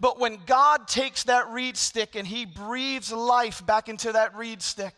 But 0.00 0.18
when 0.18 0.38
God 0.46 0.88
takes 0.88 1.24
that 1.24 1.48
reed 1.50 1.76
stick 1.76 2.16
and 2.16 2.26
He 2.26 2.46
breathes 2.46 3.12
life 3.12 3.64
back 3.64 3.88
into 3.88 4.12
that 4.12 4.34
reed 4.34 4.62
stick, 4.62 4.94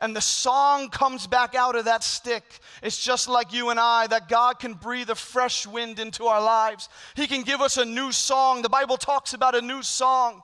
and 0.00 0.14
the 0.14 0.20
song 0.20 0.90
comes 0.90 1.26
back 1.26 1.54
out 1.54 1.74
of 1.74 1.86
that 1.86 2.04
stick. 2.04 2.44
It's 2.82 3.02
just 3.02 3.28
like 3.28 3.52
you 3.52 3.70
and 3.70 3.80
I 3.80 4.06
that 4.08 4.28
God 4.28 4.60
can 4.60 4.74
breathe 4.74 5.10
a 5.10 5.14
fresh 5.14 5.66
wind 5.66 5.98
into 5.98 6.26
our 6.26 6.40
lives. 6.40 6.88
He 7.16 7.26
can 7.26 7.42
give 7.42 7.60
us 7.60 7.78
a 7.78 7.84
new 7.84 8.12
song. 8.12 8.62
The 8.62 8.68
Bible 8.68 8.96
talks 8.96 9.34
about 9.34 9.56
a 9.56 9.60
new 9.60 9.82
song. 9.82 10.42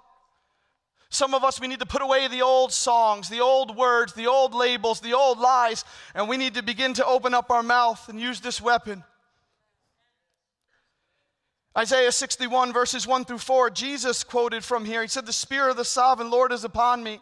Some 1.14 1.33
of 1.33 1.44
us, 1.44 1.61
we 1.61 1.68
need 1.68 1.79
to 1.79 1.87
put 1.87 2.03
away 2.03 2.27
the 2.27 2.42
old 2.42 2.72
songs, 2.72 3.29
the 3.29 3.40
old 3.40 3.77
words, 3.77 4.14
the 4.14 4.27
old 4.27 4.53
labels, 4.53 4.98
the 4.98 5.14
old 5.14 5.38
lies, 5.38 5.85
and 6.12 6.29
we 6.29 6.37
need 6.37 6.55
to 6.55 6.62
begin 6.62 6.92
to 6.94 7.07
open 7.07 7.35
up 7.35 7.53
our 7.53 7.62
mouth 7.62 8.09
and 8.09 8.20
use 8.20 8.40
this 8.40 8.61
weapon. 8.61 9.05
Isaiah 11.79 12.11
61, 12.11 12.72
verses 12.72 13.07
1 13.07 13.27
through 13.27 13.38
4, 13.38 13.70
Jesus 13.70 14.24
quoted 14.24 14.64
from 14.64 14.85
here. 14.85 15.03
He 15.03 15.09
said, 15.09 15.24
The 15.24 15.33
Spirit 15.33 15.70
of 15.70 15.77
the 15.77 15.85
sovereign 15.85 16.33
Lord 16.33 16.50
is 16.50 16.64
upon 16.64 17.05
me, 17.05 17.20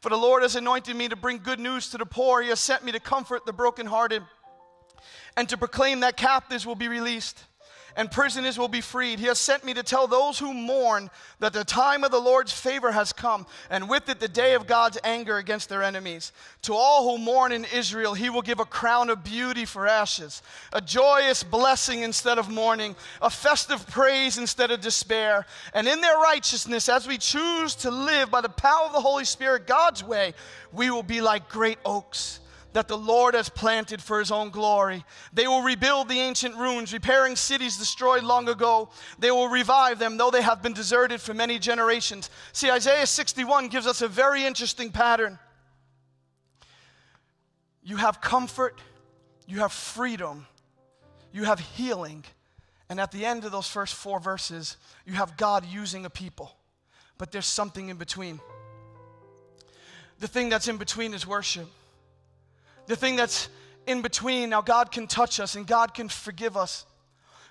for 0.00 0.08
the 0.08 0.16
Lord 0.16 0.42
has 0.42 0.56
anointed 0.56 0.96
me 0.96 1.06
to 1.08 1.16
bring 1.16 1.36
good 1.36 1.60
news 1.60 1.90
to 1.90 1.98
the 1.98 2.06
poor. 2.06 2.40
He 2.40 2.48
has 2.48 2.60
sent 2.60 2.86
me 2.86 2.92
to 2.92 3.00
comfort 3.00 3.44
the 3.44 3.52
brokenhearted 3.52 4.22
and 5.36 5.46
to 5.50 5.58
proclaim 5.58 6.00
that 6.00 6.16
captives 6.16 6.64
will 6.64 6.74
be 6.74 6.88
released 6.88 7.44
and 7.96 8.10
prisoners 8.10 8.58
will 8.58 8.68
be 8.68 8.82
freed. 8.82 9.18
He 9.18 9.26
has 9.26 9.38
sent 9.38 9.64
me 9.64 9.72
to 9.74 9.82
tell 9.82 10.06
those 10.06 10.38
who 10.38 10.52
mourn 10.52 11.10
that 11.40 11.54
the 11.54 11.64
time 11.64 12.04
of 12.04 12.10
the 12.10 12.20
Lord's 12.20 12.52
favor 12.52 12.92
has 12.92 13.12
come, 13.12 13.46
and 13.70 13.88
with 13.88 14.08
it 14.08 14.20
the 14.20 14.28
day 14.28 14.54
of 14.54 14.66
God's 14.66 14.98
anger 15.02 15.38
against 15.38 15.68
their 15.68 15.82
enemies. 15.82 16.32
To 16.62 16.74
all 16.74 17.10
who 17.10 17.24
mourn 17.24 17.52
in 17.52 17.64
Israel, 17.64 18.14
he 18.14 18.28
will 18.28 18.42
give 18.42 18.60
a 18.60 18.66
crown 18.66 19.08
of 19.08 19.24
beauty 19.24 19.64
for 19.64 19.86
ashes, 19.86 20.42
a 20.72 20.80
joyous 20.80 21.42
blessing 21.42 22.02
instead 22.02 22.38
of 22.38 22.50
mourning, 22.50 22.94
a 23.22 23.30
festive 23.30 23.86
praise 23.88 24.36
instead 24.36 24.70
of 24.70 24.80
despair. 24.80 25.46
And 25.72 25.88
in 25.88 26.00
their 26.02 26.18
righteousness, 26.18 26.88
as 26.88 27.08
we 27.08 27.16
choose 27.16 27.74
to 27.76 27.90
live 27.90 28.30
by 28.30 28.42
the 28.42 28.48
power 28.50 28.86
of 28.86 28.92
the 28.92 29.00
Holy 29.00 29.24
Spirit 29.24 29.66
God's 29.66 30.04
way, 30.04 30.34
we 30.72 30.90
will 30.90 31.02
be 31.02 31.22
like 31.22 31.48
great 31.48 31.78
oaks 31.84 32.40
that 32.72 32.88
the 32.88 32.98
Lord 32.98 33.34
has 33.34 33.48
planted 33.48 34.02
for 34.02 34.18
his 34.18 34.30
own 34.30 34.50
glory. 34.50 35.04
They 35.32 35.46
will 35.46 35.62
rebuild 35.62 36.08
the 36.08 36.20
ancient 36.20 36.56
ruins, 36.56 36.92
repairing 36.92 37.36
cities 37.36 37.76
destroyed 37.76 38.22
long 38.22 38.48
ago. 38.48 38.90
They 39.18 39.30
will 39.30 39.48
revive 39.48 39.98
them, 39.98 40.16
though 40.16 40.30
they 40.30 40.42
have 40.42 40.62
been 40.62 40.74
deserted 40.74 41.20
for 41.20 41.32
many 41.32 41.58
generations. 41.58 42.28
See, 42.52 42.70
Isaiah 42.70 43.06
61 43.06 43.68
gives 43.68 43.86
us 43.86 44.02
a 44.02 44.08
very 44.08 44.44
interesting 44.44 44.90
pattern. 44.90 45.38
You 47.82 47.96
have 47.96 48.20
comfort, 48.20 48.78
you 49.46 49.60
have 49.60 49.72
freedom, 49.72 50.46
you 51.32 51.44
have 51.44 51.60
healing, 51.60 52.24
and 52.88 53.00
at 53.00 53.12
the 53.12 53.24
end 53.24 53.44
of 53.44 53.52
those 53.52 53.68
first 53.68 53.94
four 53.94 54.20
verses, 54.20 54.76
you 55.06 55.14
have 55.14 55.36
God 55.36 55.64
using 55.64 56.04
a 56.04 56.10
people. 56.10 56.56
But 57.16 57.32
there's 57.32 57.46
something 57.46 57.88
in 57.88 57.96
between. 57.96 58.40
The 60.18 60.28
thing 60.28 60.48
that's 60.48 60.68
in 60.68 60.76
between 60.76 61.14
is 61.14 61.26
worship 61.26 61.68
the 62.86 62.96
thing 62.96 63.16
that's 63.16 63.48
in 63.86 64.02
between. 64.02 64.50
Now, 64.50 64.62
God 64.62 64.90
can 64.90 65.06
touch 65.06 65.40
us 65.40 65.54
and 65.54 65.66
God 65.66 65.94
can 65.94 66.08
forgive 66.08 66.56
us. 66.56 66.86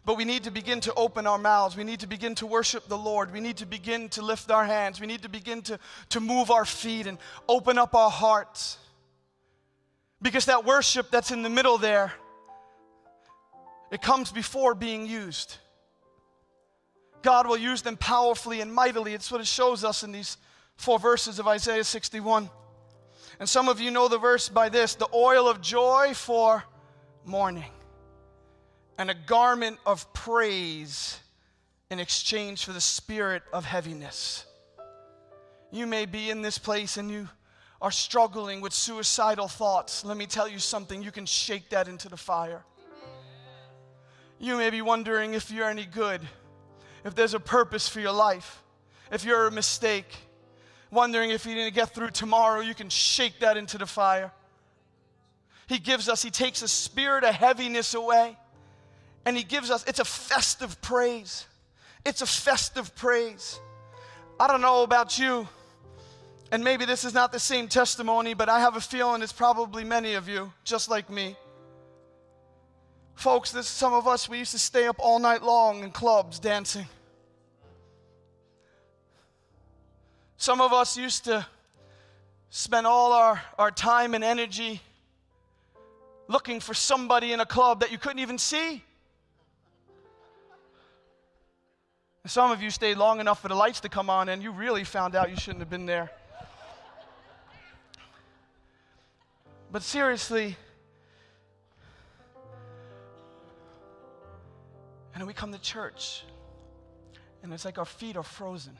But 0.06 0.18
we 0.18 0.26
need 0.26 0.44
to 0.44 0.52
begin 0.52 0.82
to 0.82 0.94
open 0.94 1.26
our 1.26 1.40
mouths. 1.40 1.76
We 1.76 1.84
need 1.84 2.02
to 2.02 2.08
begin 2.08 2.36
to 2.36 2.46
worship 2.46 2.88
the 2.88 2.98
Lord. 2.98 3.34
We 3.34 3.40
need 3.40 3.58
to 3.58 3.66
begin 3.66 4.10
to 4.10 4.22
lift 4.22 4.52
our 4.52 4.64
hands. 4.64 5.02
We 5.02 5.08
need 5.08 5.24
to 5.24 5.30
begin 5.30 5.64
to, 5.64 5.80
to 6.10 6.20
move 6.20 6.52
our 6.52 6.66
feet 6.66 7.08
and 7.08 7.18
open 7.50 7.80
up 7.80 7.96
our 7.96 8.12
hearts. 8.12 8.78
Because 10.22 10.46
that 10.46 10.64
worship 10.64 11.10
that's 11.10 11.32
in 11.32 11.42
the 11.42 11.50
middle 11.50 11.80
there, 11.80 12.14
it 13.92 14.02
comes 14.02 14.32
before 14.32 14.76
being 14.76 15.08
used. 15.08 15.58
God 17.24 17.48
will 17.48 17.58
use 17.58 17.82
them 17.82 17.98
powerfully 17.98 18.62
and 18.62 18.72
mightily. 18.72 19.16
It's 19.16 19.32
what 19.32 19.42
it 19.42 19.48
shows 19.48 19.84
us 19.84 20.04
in 20.04 20.12
these 20.12 20.38
four 20.78 21.00
verses 21.00 21.40
of 21.40 21.48
Isaiah 21.48 21.84
61. 21.84 22.50
And 23.40 23.50
some 23.50 23.68
of 23.68 23.80
you 23.82 23.92
know 23.92 24.08
the 24.08 24.18
verse 24.18 24.50
by 24.50 24.70
this 24.70 24.96
the 24.96 25.10
oil 25.14 25.48
of 25.48 25.62
joy 25.62 26.14
for 26.14 26.64
mourning, 27.26 27.72
and 28.98 29.10
a 29.10 29.16
garment 29.16 29.78
of 29.86 30.12
praise 30.14 31.20
in 31.90 32.00
exchange 32.00 32.66
for 32.66 32.74
the 32.74 32.82
spirit 32.82 33.44
of 33.52 33.66
heaviness. 33.66 34.46
You 35.72 35.88
may 35.88 36.06
be 36.06 36.30
in 36.30 36.42
this 36.42 36.58
place 36.58 36.98
and 36.98 37.12
you 37.12 37.28
are 37.82 37.92
struggling 37.92 38.62
with 38.62 38.74
suicidal 38.74 39.48
thoughts. 39.48 40.06
Let 40.06 40.18
me 40.18 40.26
tell 40.26 40.48
you 40.48 40.60
something, 40.60 41.04
you 41.04 41.12
can 41.12 41.26
shake 41.26 41.70
that 41.70 41.88
into 41.88 42.10
the 42.10 42.18
fire. 42.18 42.64
You 44.40 44.58
may 44.58 44.70
be 44.70 44.82
wondering 44.82 45.34
if 45.34 45.52
you're 45.52 45.70
any 45.70 45.86
good, 45.86 46.22
if 47.04 47.16
there's 47.16 47.34
a 47.34 47.40
purpose 47.40 47.88
for 47.88 48.00
your 48.00 48.12
life, 48.12 48.64
if 49.12 49.24
you're 49.26 49.48
a 49.48 49.52
mistake 49.52 50.08
wondering 50.92 51.32
if 51.32 51.46
you 51.46 51.56
didn't 51.56 51.76
get 51.76 51.94
through 51.94 52.12
tomorrow, 52.12 52.62
you 52.62 52.74
can 52.74 52.90
shake 52.90 53.40
that 53.40 53.58
into 53.58 53.78
the 53.78 53.86
fire. 53.86 54.32
He 55.68 55.80
gives 55.80 56.08
us, 56.10 56.22
He 56.22 56.30
takes 56.30 56.62
a 56.62 56.68
spirit 56.68 57.24
of 57.24 57.34
heaviness 57.34 57.94
away, 57.94 58.38
and 59.26 59.36
He 59.36 59.44
gives 59.44 59.72
us, 59.72 59.84
it's 59.88 60.00
a 60.00 60.06
festive 60.06 60.82
praise. 60.82 61.46
It's 62.06 62.22
a 62.22 62.28
festive 62.28 62.96
praise. 62.96 63.60
I 64.40 64.48
don't 64.48 64.62
know 64.62 64.84
about 64.84 65.18
you, 65.18 65.48
And 66.52 66.64
maybe 66.64 66.86
this 66.86 67.04
is 67.04 67.14
not 67.14 67.32
the 67.32 67.40
same 67.40 67.68
testimony, 67.68 68.34
but 68.34 68.50
I 68.50 68.60
have 68.60 68.76
a 68.76 68.82
feeling 68.82 69.22
it's 69.22 69.34
probably 69.34 69.84
many 69.84 70.14
of 70.14 70.30
you, 70.30 70.54
just 70.64 70.90
like 70.90 71.10
me. 71.10 71.36
Folks, 73.16 73.52
this 73.52 73.68
some 73.68 73.94
of 73.94 74.08
us 74.08 74.30
we 74.30 74.38
used 74.38 74.52
to 74.52 74.60
stay 74.60 74.88
up 74.88 74.98
all 75.00 75.20
night 75.20 75.42
long 75.42 75.84
in 75.84 75.92
clubs 75.92 76.40
dancing. 76.40 76.86
Some 80.38 80.62
of 80.62 80.74
us 80.74 80.98
used 80.98 81.26
to 81.26 81.46
spend 82.50 82.86
all 82.86 83.14
our, 83.14 83.42
our 83.58 83.72
time 83.72 84.14
and 84.14 84.24
energy 84.24 84.82
looking 86.28 86.60
for 86.60 86.74
somebody 86.74 87.32
in 87.34 87.40
a 87.40 87.46
club 87.46 87.82
that 87.82 87.92
you 87.92 87.98
couldn't 87.98 88.20
even 88.20 88.38
see. 88.38 88.84
Some 92.26 92.52
of 92.52 92.62
you 92.62 92.72
stayed 92.72 92.98
long 92.98 93.20
enough 93.20 93.42
for 93.42 93.50
the 93.50 93.56
lights 93.56 93.82
to 93.82 93.90
come 93.90 94.10
on 94.10 94.30
and 94.30 94.42
you 94.42 94.52
really 94.52 94.84
found 94.84 95.16
out 95.16 95.30
you 95.30 95.36
shouldn't 95.36 95.60
have 95.60 95.70
been 95.70 95.86
there. 95.86 96.12
But 99.72 99.84
seriously, 99.84 100.56
and 105.14 105.22
then 105.22 105.28
we 105.28 105.34
come 105.34 105.52
to 105.52 105.60
church, 105.60 106.24
and 107.44 107.54
it's 107.54 107.66
like 107.66 107.78
our 107.78 107.86
feet 107.86 108.16
are 108.16 108.24
frozen. 108.24 108.78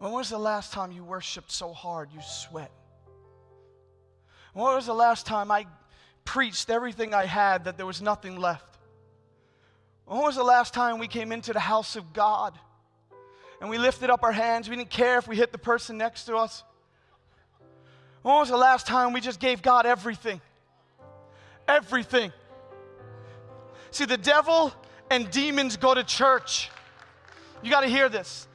When 0.00 0.12
was 0.12 0.30
the 0.30 0.38
last 0.38 0.72
time 0.72 0.92
you 0.92 1.04
worshiped 1.04 1.52
so 1.52 1.74
hard 1.74 2.08
you 2.10 2.20
sweat? 2.22 2.70
When 4.54 4.64
was 4.74 4.86
the 4.86 4.94
last 4.94 5.26
time 5.26 5.50
I 5.50 5.66
preached 6.24 6.70
everything 6.70 7.12
I 7.12 7.26
had 7.26 7.66
that 7.66 7.76
there 7.76 7.84
was 7.84 8.00
nothing 8.00 8.40
left? 8.40 8.78
When 10.06 10.20
was 10.22 10.36
the 10.36 10.42
last 10.42 10.72
time 10.72 10.98
we 10.98 11.06
came 11.06 11.32
into 11.32 11.52
the 11.52 11.60
house 11.60 11.96
of 11.96 12.14
God 12.14 12.58
and 13.60 13.68
we 13.68 13.76
lifted 13.76 14.08
up 14.08 14.22
our 14.22 14.32
hands? 14.32 14.70
We 14.70 14.76
didn't 14.76 14.88
care 14.88 15.18
if 15.18 15.28
we 15.28 15.36
hit 15.36 15.52
the 15.52 15.58
person 15.58 15.98
next 15.98 16.24
to 16.24 16.36
us. 16.36 16.64
When 18.22 18.36
was 18.36 18.48
the 18.48 18.56
last 18.56 18.86
time 18.86 19.12
we 19.12 19.20
just 19.20 19.38
gave 19.38 19.60
God 19.60 19.84
everything? 19.84 20.40
Everything. 21.68 22.32
See, 23.90 24.06
the 24.06 24.16
devil 24.16 24.72
and 25.10 25.30
demons 25.30 25.76
go 25.76 25.92
to 25.92 26.04
church. 26.04 26.70
You 27.62 27.70
got 27.70 27.82
to 27.82 27.86
hear 27.86 28.08
this. 28.08 28.48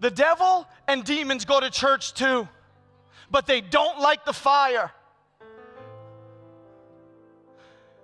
The 0.00 0.10
devil 0.10 0.66
and 0.88 1.04
demons 1.04 1.44
go 1.44 1.60
to 1.60 1.70
church 1.70 2.14
too, 2.14 2.48
but 3.30 3.46
they 3.46 3.60
don't 3.60 4.00
like 4.00 4.24
the 4.24 4.32
fire. 4.32 4.90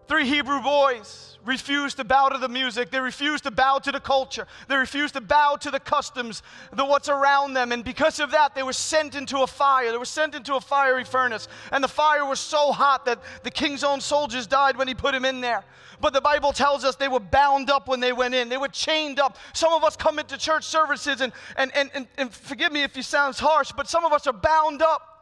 Three 0.07 0.27
Hebrew 0.27 0.61
boys 0.61 1.39
refused 1.45 1.97
to 1.97 2.05
bow 2.05 2.29
to 2.29 2.39
the 2.39 2.49
music. 2.49 2.91
They 2.91 3.01
refused 3.01 3.45
to 3.45 3.51
bow 3.51 3.79
to 3.79 3.93
the 3.93 4.01
culture. 4.01 4.47
They 4.69 4.77
refused 4.77 5.15
to 5.15 5.21
bow 5.21 5.57
to 5.61 5.71
the 5.71 5.81
customs, 5.81 6.43
the 6.73 6.85
what's 6.85 7.09
around 7.09 7.55
them. 7.55 7.73
And 7.73 7.85
because 7.85 8.21
of 8.21 8.31
that, 8.31 8.55
they 8.55 8.63
were 8.63 8.73
sent 8.73 9.15
into 9.15 9.39
a 9.39 9.47
fire. 9.47 9.91
They 9.91 9.99
were 9.99 10.05
sent 10.05 10.35
into 10.35 10.55
a 10.55 10.61
fiery 10.61 11.05
furnace. 11.05 11.49
And 11.73 11.83
the 11.83 11.89
fire 11.89 12.25
was 12.25 12.41
so 12.41 12.73
hot 12.73 13.05
that 13.07 13.23
the 13.43 13.51
king's 13.51 13.85
own 13.85 14.01
soldiers 14.01 14.47
died 14.47 14.77
when 14.77 14.89
he 14.89 14.95
put 14.95 15.15
him 15.15 15.25
in 15.25 15.41
there. 15.41 15.65
But 16.01 16.13
the 16.13 16.21
Bible 16.21 16.53
tells 16.53 16.85
us 16.85 16.97
they 16.97 17.09
were 17.09 17.21
bound 17.21 17.71
up 17.71 17.89
when 17.89 18.01
they 18.01 18.13
went 18.13 18.35
in. 18.35 18.49
They 18.49 18.57
were 18.57 18.69
chained 18.69 19.21
up. 19.21 19.39
Some 19.53 19.73
of 19.73 19.85
us 19.85 19.97
come 19.97 20.19
into 20.19 20.37
church 20.37 20.65
services, 20.65 21.21
and, 21.21 21.33
and, 21.57 21.71
and, 21.75 21.91
and, 21.95 22.07
and 22.19 22.33
forgive 22.33 22.73
me 22.73 22.83
if 22.83 22.95
he 22.95 23.03
sounds 23.03 23.39
harsh, 23.39 23.73
but 23.77 23.89
some 23.89 24.05
of 24.05 24.13
us 24.13 24.27
are 24.27 24.33
bound 24.33 24.83
up 24.83 25.14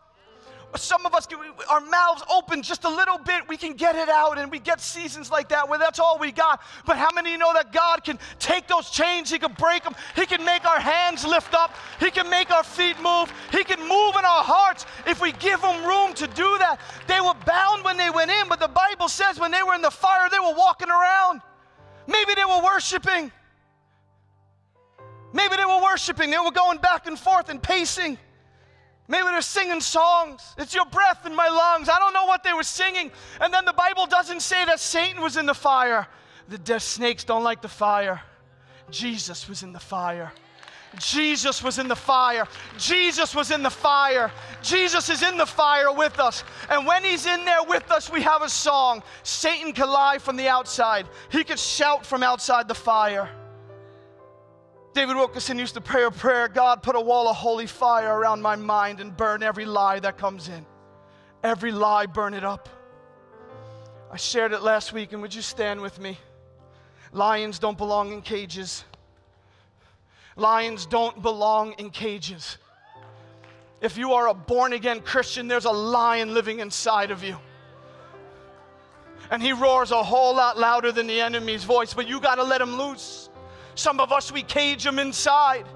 some 0.77 1.05
of 1.05 1.15
us, 1.15 1.29
our 1.71 1.81
mouths 1.81 2.23
open 2.33 2.63
just 2.63 2.85
a 2.85 2.89
little 2.89 3.19
bit, 3.19 3.47
we 3.49 3.57
can 3.57 3.75
get 3.75 3.95
it 3.95 4.09
out, 4.09 4.39
and 4.39 4.51
we 4.51 4.59
get 4.59 4.81
seasons 4.81 5.31
like 5.31 5.51
that 5.51 5.69
where 5.69 5.79
that's 5.79 5.99
all 5.99 6.19
we 6.19 6.33
got. 6.33 6.63
But 6.87 6.97
how 6.97 7.09
many 7.15 7.37
know 7.37 7.53
that 7.53 7.73
God 7.73 8.05
can 8.05 8.19
take 8.39 8.69
those 8.69 8.89
chains, 8.91 9.31
He 9.31 9.39
can 9.39 9.53
break 9.53 9.85
them, 9.85 9.95
He 10.17 10.25
can 10.25 10.45
make 10.45 10.65
our 10.65 10.81
hands 10.81 11.27
lift 11.27 11.55
up, 11.55 11.75
He 12.01 12.11
can 12.11 12.31
make 12.31 12.51
our 12.51 12.63
feet 12.63 12.97
move, 13.03 13.33
He 13.51 13.65
can 13.65 13.81
move 13.81 14.15
in 14.19 14.25
our 14.25 14.45
hearts 14.45 14.87
if 15.07 15.21
we 15.21 15.33
give 15.33 15.61
Him 15.61 15.85
room 15.85 16.15
to 16.15 16.27
do 16.29 16.57
that. 16.59 16.79
They 17.07 17.21
were 17.21 17.35
bound 17.45 17.85
when 17.85 17.97
they 17.97 18.11
went 18.11 18.31
in, 18.31 18.49
but 18.49 18.61
the 18.61 18.69
Bible 18.69 19.09
says 19.09 19.39
when 19.39 19.51
they 19.51 19.63
were 19.63 19.75
in 19.75 19.83
the 19.83 19.91
fire, 19.91 20.29
they 20.31 20.39
were 20.39 20.55
walking 20.55 20.89
around. 20.89 21.43
Maybe 22.07 22.35
they 22.35 22.45
were 22.45 22.63
worshiping. 22.63 23.31
Maybe 25.35 25.57
they 25.57 25.65
were 25.65 25.83
worshiping, 25.83 26.31
they 26.31 26.39
were 26.39 26.51
going 26.51 26.79
back 26.79 27.07
and 27.07 27.19
forth 27.19 27.49
and 27.49 27.63
pacing. 27.63 28.19
Maybe 29.09 29.25
they're 29.25 29.43
singing 29.43 29.81
songs. 29.81 30.55
It's 30.57 30.75
your 30.75 30.87
breath 30.87 31.27
in 31.27 31.35
my 31.35 31.49
lungs. 31.49 31.89
I 31.89 31.99
don't 31.99 32.15
know 32.15 32.27
what 32.27 32.43
they 32.43 32.53
were 32.53 32.63
singing. 32.63 33.11
And 33.41 33.53
then 33.53 33.65
the 33.65 33.73
Bible 33.73 34.07
doesn't 34.07 34.41
say 34.41 34.65
that 34.65 34.81
Satan 34.81 35.23
was 35.23 35.37
in 35.37 35.47
the 35.47 35.55
fire. 35.55 36.07
The 36.49 36.59
death 36.59 36.83
snakes 36.83 37.25
don't 37.25 37.45
like 37.45 37.63
the 37.63 37.69
fire. 37.69 38.23
Jesus 38.91 39.49
was 39.49 39.63
in 39.63 39.73
the 39.73 39.81
fire. 39.81 40.33
Jesus 40.99 41.63
was 41.63 41.79
in 41.79 41.89
the 41.89 41.97
fire. 41.97 42.47
Jesus 42.79 43.35
was 43.35 43.51
in 43.51 43.63
the 43.63 43.71
fire. 43.71 44.31
Jesus 44.63 45.09
is 45.09 45.23
in 45.23 45.39
the 45.39 45.47
fire 45.47 45.93
with 45.93 46.21
us. 46.21 46.45
And 46.69 46.87
when 46.87 47.03
he's 47.03 47.27
in 47.27 47.45
there 47.45 47.63
with 47.65 47.91
us, 47.91 48.11
we 48.11 48.23
have 48.23 48.43
a 48.43 48.49
song. 48.49 49.03
Satan 49.23 49.73
can 49.73 49.89
lie 49.89 50.19
from 50.19 50.37
the 50.37 50.49
outside, 50.49 51.07
he 51.31 51.45
could 51.45 51.59
shout 51.59 52.05
from 52.05 52.23
outside 52.23 52.69
the 52.69 52.75
fire. 52.75 53.29
David 54.95 55.17
Wilkerson 55.17 55.59
used 55.59 55.75
to 55.75 55.81
pray 55.81 56.05
a 56.05 56.11
prayer 56.11 56.49
God, 56.49 56.83
put 56.83 56.97
a 56.97 57.01
wall 57.01 57.29
of 57.29 57.37
holy 57.37 57.67
fire 57.67 58.15
around 58.15 58.43
my 58.43 58.57
mind 58.57 59.01
and 59.01 59.17
burn 59.17 59.43
every 59.43 59.65
lie 59.65 59.99
that 60.01 60.19
comes 60.19 60.49
in. 60.49 60.67
Every 61.43 61.73
lie, 61.73 62.07
burn 62.07 62.35
it 62.35 62.45
up. 62.45 62.69
I 64.13 64.17
shared 64.17 64.53
it 64.53 64.61
last 64.63 64.93
week, 64.93 65.13
and 65.13 65.23
would 65.23 65.35
you 65.35 65.41
stand 65.41 65.81
with 65.81 65.99
me? 65.99 66.19
Lions 67.13 67.59
don't 67.59 67.79
belong 67.79 68.13
in 68.13 68.21
cages. 68.21 68.85
Lions 70.37 70.85
don't 70.85 71.23
belong 71.23 71.73
in 71.79 71.89
cages. 71.91 72.59
If 73.81 73.97
you 73.97 74.13
are 74.13 74.29
a 74.29 74.35
born 74.35 74.75
again 74.75 75.01
Christian, 75.01 75.49
there's 75.49 75.65
a 75.65 75.73
lion 75.73 76.35
living 76.35 76.61
inside 76.61 77.11
of 77.11 77.25
you. 77.25 77.39
And 79.31 79.43
he 79.43 79.53
roars 79.53 79.91
a 79.91 80.03
whole 80.03 80.37
lot 80.37 80.59
louder 80.59 80.93
than 80.93 81.07
the 81.07 81.21
enemy's 81.21 81.65
voice, 81.65 81.95
but 81.95 82.07
you 82.07 82.21
got 82.21 82.35
to 82.35 82.45
let 82.45 82.61
him 82.61 82.77
loose. 82.77 83.31
Some 83.75 84.01
of 84.01 84.13
us, 84.13 84.31
we 84.31 84.43
cage 84.43 84.85
them 84.85 84.99
inside. 84.99 85.67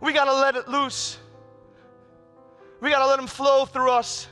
We 0.00 0.12
got 0.12 0.24
to 0.24 0.34
let 0.34 0.56
it 0.56 0.68
loose. 0.68 1.18
We 2.80 2.90
got 2.90 3.00
to 3.00 3.06
let 3.06 3.18
them 3.18 3.26
flow 3.26 3.66
through 3.66 3.90
us. 3.90 4.26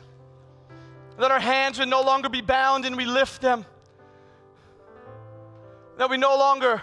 That 1.19 1.31
our 1.31 1.41
hands 1.41 1.79
would 1.79 1.89
no 1.89 2.01
longer 2.01 2.29
be 2.29 2.41
bound 2.41 2.85
and 2.85 2.97
we 2.97 3.05
lift 3.05 3.43
them. 3.43 3.67
That 5.99 6.09
we 6.09 6.17
no 6.17 6.37
longer 6.37 6.83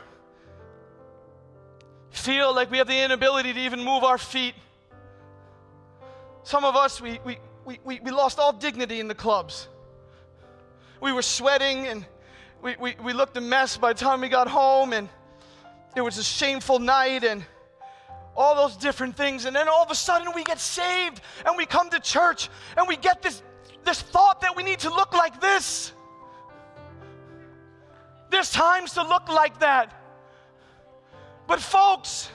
feel 2.11 2.53
like 2.53 2.69
we 2.69 2.77
have 2.77 2.87
the 2.87 3.03
inability 3.03 3.53
to 3.53 3.59
even 3.59 3.83
move 3.83 4.03
our 4.03 4.17
feet. 4.17 4.55
Some 6.43 6.63
of 6.63 6.75
us, 6.75 7.01
we, 7.01 7.19
we, 7.25 7.39
we, 7.65 7.79
we, 7.83 8.11
lost 8.11 8.37
all 8.37 8.53
dignity 8.53 8.99
in 8.99 9.07
the 9.07 9.15
clubs. 9.15 9.67
We 11.01 11.11
were 11.11 11.23
sweating 11.23 11.87
and 11.87 12.05
we, 12.65 12.75
we, 12.79 12.95
we 13.03 13.13
looked 13.13 13.37
a 13.37 13.41
mess 13.41 13.77
by 13.77 13.93
the 13.93 13.99
time 13.99 14.21
we 14.21 14.27
got 14.27 14.47
home, 14.47 14.91
and 14.91 15.07
it 15.95 16.01
was 16.01 16.17
a 16.17 16.23
shameful 16.23 16.79
night, 16.79 17.23
and 17.23 17.45
all 18.35 18.55
those 18.55 18.75
different 18.75 19.15
things. 19.15 19.45
And 19.45 19.55
then 19.55 19.67
all 19.69 19.83
of 19.83 19.91
a 19.91 19.95
sudden, 19.95 20.29
we 20.33 20.43
get 20.43 20.59
saved, 20.59 21.21
and 21.45 21.55
we 21.55 21.67
come 21.67 21.91
to 21.91 21.99
church, 21.99 22.49
and 22.75 22.87
we 22.87 22.97
get 22.97 23.21
this, 23.21 23.43
this 23.83 24.01
thought 24.01 24.41
that 24.41 24.57
we 24.57 24.63
need 24.63 24.79
to 24.79 24.89
look 24.89 25.13
like 25.13 25.39
this. 25.39 25.93
There's 28.31 28.49
times 28.49 28.93
to 28.93 29.03
look 29.03 29.29
like 29.29 29.59
that. 29.59 29.93
But, 31.45 31.59
folks, 31.59 32.31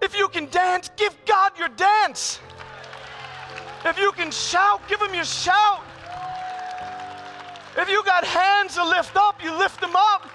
if 0.00 0.16
you 0.16 0.28
can 0.28 0.46
dance, 0.50 0.88
give 0.96 1.16
God 1.26 1.58
your 1.58 1.68
dance. 1.70 2.38
If 3.84 3.98
you 3.98 4.12
can 4.12 4.30
shout, 4.30 4.88
give 4.88 5.02
Him 5.02 5.12
your 5.12 5.24
shout. 5.24 5.82
If 7.76 7.88
you 7.88 8.04
got 8.04 8.24
hands 8.24 8.74
to 8.74 8.84
lift 8.84 9.16
up, 9.16 9.42
you 9.42 9.56
lift 9.56 9.80
them 9.80 9.96
up. 9.96 10.28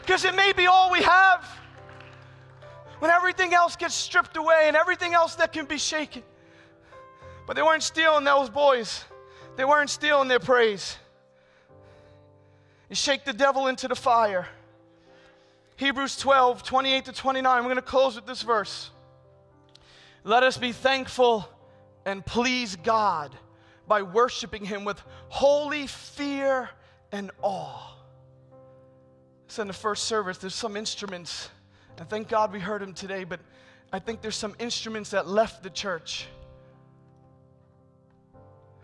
Because 0.00 0.24
it 0.24 0.34
may 0.34 0.52
be 0.52 0.66
all 0.66 0.90
we 0.90 1.02
have. 1.02 1.48
When 2.98 3.10
everything 3.10 3.54
else 3.54 3.76
gets 3.76 3.94
stripped 3.94 4.36
away 4.36 4.64
and 4.66 4.76
everything 4.76 5.14
else 5.14 5.34
that 5.36 5.52
can 5.52 5.64
be 5.64 5.78
shaken. 5.78 6.22
But 7.46 7.56
they 7.56 7.62
weren't 7.62 7.82
stealing 7.82 8.24
those 8.24 8.48
boys, 8.50 9.04
they 9.56 9.64
weren't 9.64 9.90
stealing 9.90 10.28
their 10.28 10.40
praise. 10.40 10.96
You 12.88 12.96
shake 12.96 13.24
the 13.24 13.32
devil 13.32 13.66
into 13.66 13.88
the 13.88 13.94
fire. 13.94 14.46
Hebrews 15.76 16.16
12, 16.18 16.62
28 16.62 17.04
to 17.06 17.12
29. 17.12 17.56
We're 17.58 17.62
going 17.64 17.76
to 17.76 17.82
close 17.82 18.14
with 18.14 18.26
this 18.26 18.42
verse. 18.42 18.90
Let 20.22 20.42
us 20.42 20.56
be 20.56 20.72
thankful 20.72 21.48
and 22.04 22.24
please 22.24 22.76
God 22.76 23.36
by 23.86 24.02
worshiping 24.02 24.64
Him 24.64 24.84
with 24.84 25.00
holy 25.28 25.86
fear 25.86 26.70
and 27.12 27.30
awe. 27.42 27.94
So, 29.46 29.62
in 29.62 29.68
the 29.68 29.74
first 29.74 30.04
service, 30.04 30.38
there's 30.38 30.54
some 30.54 30.76
instruments, 30.76 31.50
and 31.98 32.08
thank 32.08 32.28
God 32.28 32.52
we 32.52 32.60
heard 32.60 32.82
them 32.82 32.94
today, 32.94 33.24
but 33.24 33.40
I 33.92 33.98
think 33.98 34.20
there's 34.20 34.36
some 34.36 34.54
instruments 34.58 35.10
that 35.10 35.28
left 35.28 35.62
the 35.62 35.70
church. 35.70 36.26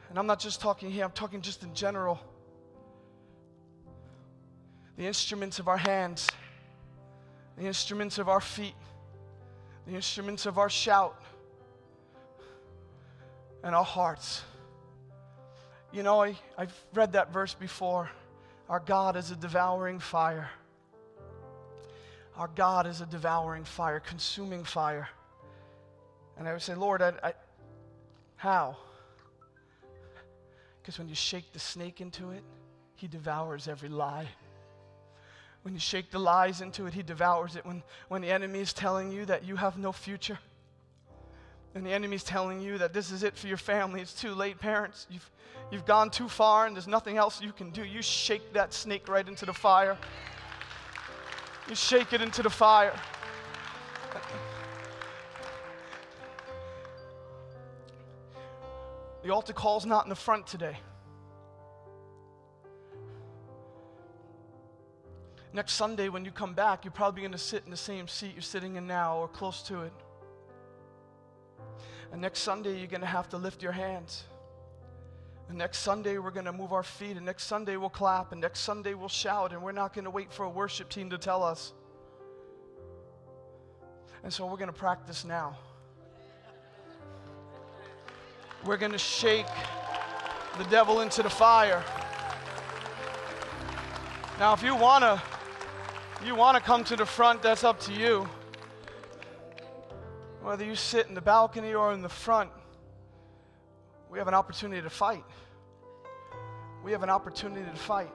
And 0.08 0.18
I'm 0.18 0.26
not 0.26 0.38
just 0.38 0.60
talking 0.60 0.90
here, 0.90 1.04
I'm 1.04 1.12
talking 1.12 1.40
just 1.40 1.62
in 1.62 1.74
general. 1.74 2.20
The 4.96 5.06
instruments 5.06 5.58
of 5.58 5.66
our 5.66 5.76
hands, 5.76 6.28
the 7.56 7.64
instruments 7.64 8.18
of 8.18 8.28
our 8.28 8.40
feet, 8.40 8.74
the 9.86 9.94
instruments 9.94 10.46
of 10.46 10.58
our 10.58 10.68
shout, 10.68 11.20
and 13.64 13.74
our 13.74 13.84
hearts. 13.84 14.42
You 15.92 16.02
know, 16.02 16.22
I, 16.22 16.36
I've 16.56 16.74
read 16.94 17.12
that 17.14 17.32
verse 17.32 17.54
before. 17.54 18.10
Our 18.68 18.80
God 18.80 19.16
is 19.16 19.30
a 19.30 19.36
devouring 19.36 19.98
fire. 19.98 20.48
Our 22.36 22.48
God 22.54 22.86
is 22.86 23.00
a 23.00 23.06
devouring 23.06 23.64
fire, 23.64 23.98
consuming 24.00 24.64
fire. 24.64 25.08
And 26.38 26.48
I 26.48 26.52
would 26.52 26.62
say, 26.62 26.74
Lord, 26.74 27.02
I, 27.02 27.12
I 27.22 27.32
how? 28.36 28.76
Because 30.80 30.98
when 30.98 31.08
you 31.08 31.14
shake 31.14 31.52
the 31.52 31.58
snake 31.58 32.00
into 32.00 32.30
it, 32.30 32.42
he 32.94 33.06
devours 33.06 33.68
every 33.68 33.88
lie. 33.88 34.28
When 35.62 35.74
you 35.74 35.80
shake 35.80 36.10
the 36.10 36.18
lies 36.18 36.62
into 36.62 36.86
it, 36.86 36.94
he 36.94 37.02
devours 37.02 37.56
it. 37.56 37.66
When, 37.66 37.82
when 38.08 38.22
the 38.22 38.30
enemy 38.30 38.60
is 38.60 38.72
telling 38.72 39.12
you 39.12 39.26
that 39.26 39.44
you 39.44 39.56
have 39.56 39.76
no 39.76 39.92
future, 39.92 40.38
and 41.74 41.86
the 41.86 41.90
enemy's 41.90 42.24
telling 42.24 42.60
you 42.60 42.78
that 42.78 42.92
this 42.92 43.10
is 43.10 43.22
it 43.22 43.36
for 43.36 43.46
your 43.46 43.56
family, 43.56 44.00
it's 44.00 44.14
too 44.14 44.34
late, 44.34 44.58
parents. 44.58 45.06
You've, 45.10 45.30
you've 45.70 45.86
gone 45.86 46.10
too 46.10 46.28
far 46.28 46.66
and 46.66 46.74
there's 46.74 46.88
nothing 46.88 47.16
else 47.16 47.40
you 47.40 47.52
can 47.52 47.70
do. 47.70 47.84
You 47.84 48.02
shake 48.02 48.52
that 48.54 48.74
snake 48.74 49.08
right 49.08 49.26
into 49.26 49.46
the 49.46 49.52
fire. 49.52 49.96
You 51.68 51.74
shake 51.76 52.12
it 52.12 52.20
into 52.20 52.42
the 52.42 52.50
fire. 52.50 52.92
The 59.22 59.30
altar 59.30 59.52
call's 59.52 59.86
not 59.86 60.04
in 60.04 60.08
the 60.08 60.16
front 60.16 60.46
today. 60.46 60.76
Next 65.52 65.74
Sunday, 65.74 66.08
when 66.08 66.24
you 66.24 66.30
come 66.30 66.54
back, 66.54 66.84
you're 66.84 66.92
probably 66.92 67.22
going 67.22 67.32
to 67.32 67.38
sit 67.38 67.64
in 67.64 67.70
the 67.70 67.76
same 67.76 68.08
seat 68.08 68.32
you're 68.34 68.42
sitting 68.42 68.76
in 68.76 68.86
now 68.86 69.18
or 69.18 69.28
close 69.28 69.62
to 69.62 69.82
it. 69.82 69.92
And 72.12 72.20
next 72.20 72.40
Sunday, 72.40 72.78
you're 72.78 72.88
going 72.88 73.00
to 73.02 73.06
have 73.06 73.28
to 73.30 73.36
lift 73.36 73.62
your 73.62 73.72
hands. 73.72 74.24
And 75.48 75.58
next 75.58 75.78
Sunday, 75.78 76.18
we're 76.18 76.30
going 76.30 76.46
to 76.46 76.52
move 76.52 76.72
our 76.72 76.82
feet. 76.82 77.16
And 77.16 77.26
next 77.26 77.44
Sunday, 77.44 77.76
we'll 77.76 77.88
clap. 77.88 78.32
And 78.32 78.40
next 78.40 78.60
Sunday, 78.60 78.94
we'll 78.94 79.08
shout. 79.08 79.52
And 79.52 79.62
we're 79.62 79.72
not 79.72 79.94
going 79.94 80.04
to 80.04 80.10
wait 80.10 80.32
for 80.32 80.44
a 80.44 80.50
worship 80.50 80.88
team 80.88 81.10
to 81.10 81.18
tell 81.18 81.42
us. 81.42 81.72
And 84.22 84.32
so 84.32 84.46
we're 84.46 84.56
going 84.56 84.72
to 84.72 84.72
practice 84.72 85.24
now. 85.24 85.56
We're 88.64 88.76
going 88.76 88.92
to 88.92 88.98
shake 88.98 89.46
the 90.58 90.64
devil 90.64 91.00
into 91.00 91.22
the 91.22 91.30
fire. 91.30 91.82
Now, 94.38 94.52
if 94.52 94.62
you 94.62 94.74
want 94.74 95.02
to 95.02 95.22
you 96.24 96.34
want 96.34 96.56
to 96.56 96.62
come 96.62 96.84
to 96.84 96.96
the 96.96 97.06
front, 97.06 97.40
that's 97.40 97.64
up 97.64 97.80
to 97.80 97.92
you. 97.92 98.28
Whether 100.42 100.64
you 100.64 100.74
sit 100.74 101.06
in 101.06 101.14
the 101.14 101.20
balcony 101.20 101.74
or 101.74 101.92
in 101.92 102.00
the 102.00 102.08
front, 102.08 102.50
we 104.10 104.18
have 104.18 104.26
an 104.26 104.34
opportunity 104.34 104.80
to 104.80 104.90
fight. 104.90 105.24
We 106.82 106.92
have 106.92 107.02
an 107.02 107.10
opportunity 107.10 107.64
to 107.70 107.76
fight. 107.76 108.12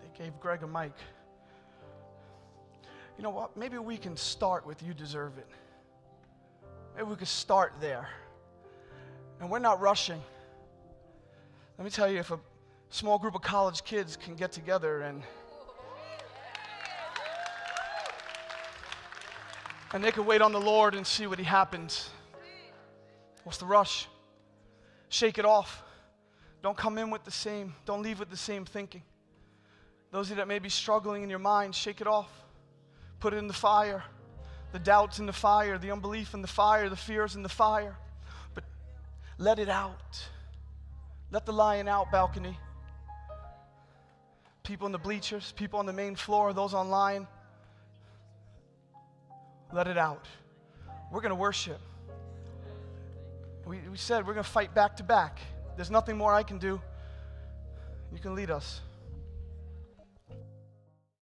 They 0.00 0.24
gave 0.24 0.40
Greg 0.40 0.62
a 0.62 0.66
mic. 0.66 0.92
You 3.18 3.22
know 3.22 3.30
what? 3.30 3.56
Maybe 3.56 3.78
we 3.78 3.98
can 3.98 4.16
start 4.16 4.66
with 4.66 4.82
you 4.82 4.94
deserve 4.94 5.36
it. 5.36 5.48
Maybe 6.96 7.08
we 7.08 7.16
could 7.16 7.28
start 7.28 7.74
there. 7.80 8.08
And 9.40 9.50
we're 9.50 9.58
not 9.58 9.80
rushing. 9.80 10.22
Let 11.76 11.84
me 11.84 11.90
tell 11.90 12.10
you, 12.10 12.18
if 12.18 12.30
a 12.30 12.40
small 12.88 13.18
group 13.18 13.34
of 13.34 13.42
college 13.42 13.84
kids 13.84 14.16
can 14.16 14.36
get 14.36 14.52
together 14.52 15.02
and 15.02 15.22
and 19.94 20.04
they 20.04 20.12
can 20.12 20.26
wait 20.26 20.42
on 20.42 20.52
the 20.52 20.60
Lord 20.60 20.94
and 20.94 21.06
see 21.06 21.26
what 21.26 21.38
he 21.38 21.44
happens. 21.46 22.10
What's 23.44 23.58
the 23.58 23.64
rush? 23.64 24.06
Shake 25.08 25.38
it 25.38 25.46
off. 25.46 25.82
Don't 26.62 26.76
come 26.76 26.98
in 26.98 27.10
with 27.10 27.24
the 27.24 27.30
same, 27.30 27.74
don't 27.86 28.02
leave 28.02 28.18
with 28.18 28.28
the 28.28 28.36
same 28.36 28.66
thinking. 28.66 29.02
Those 30.10 30.26
of 30.26 30.30
you 30.30 30.36
that 30.36 30.48
may 30.48 30.58
be 30.58 30.68
struggling 30.68 31.22
in 31.22 31.30
your 31.30 31.38
mind, 31.38 31.74
shake 31.74 32.02
it 32.02 32.06
off. 32.06 32.28
Put 33.20 33.32
it 33.32 33.38
in 33.38 33.46
the 33.46 33.54
fire 33.54 34.04
the 34.74 34.80
doubts 34.80 35.20
in 35.20 35.26
the 35.26 35.32
fire, 35.32 35.78
the 35.78 35.92
unbelief 35.92 36.34
in 36.34 36.42
the 36.42 36.48
fire, 36.48 36.88
the 36.88 36.96
fears 36.96 37.36
in 37.36 37.44
the 37.44 37.48
fire. 37.48 37.96
But 38.54 38.64
let 39.38 39.60
it 39.60 39.68
out. 39.68 40.28
Let 41.30 41.46
the 41.46 41.52
lion 41.52 41.86
out, 41.86 42.10
balcony. 42.10 42.58
People 44.64 44.86
in 44.86 44.92
the 44.92 44.98
bleachers, 44.98 45.54
people 45.54 45.78
on 45.78 45.86
the 45.86 45.92
main 45.92 46.16
floor, 46.16 46.52
those 46.52 46.74
online. 46.74 47.28
Let 49.74 49.88
it 49.88 49.98
out. 49.98 50.24
We're 51.10 51.20
going 51.20 51.30
to 51.30 51.34
worship. 51.36 51.80
We, 53.66 53.80
we 53.90 53.96
said 53.96 54.24
we're 54.24 54.34
going 54.34 54.44
to 54.44 54.50
fight 54.50 54.72
back 54.72 54.96
to 54.98 55.02
back. 55.02 55.40
There's 55.74 55.90
nothing 55.90 56.16
more 56.16 56.32
I 56.32 56.44
can 56.44 56.58
do. 56.58 56.80
You 58.12 58.20
can 58.20 58.36
lead 58.36 58.52
us. 58.52 58.80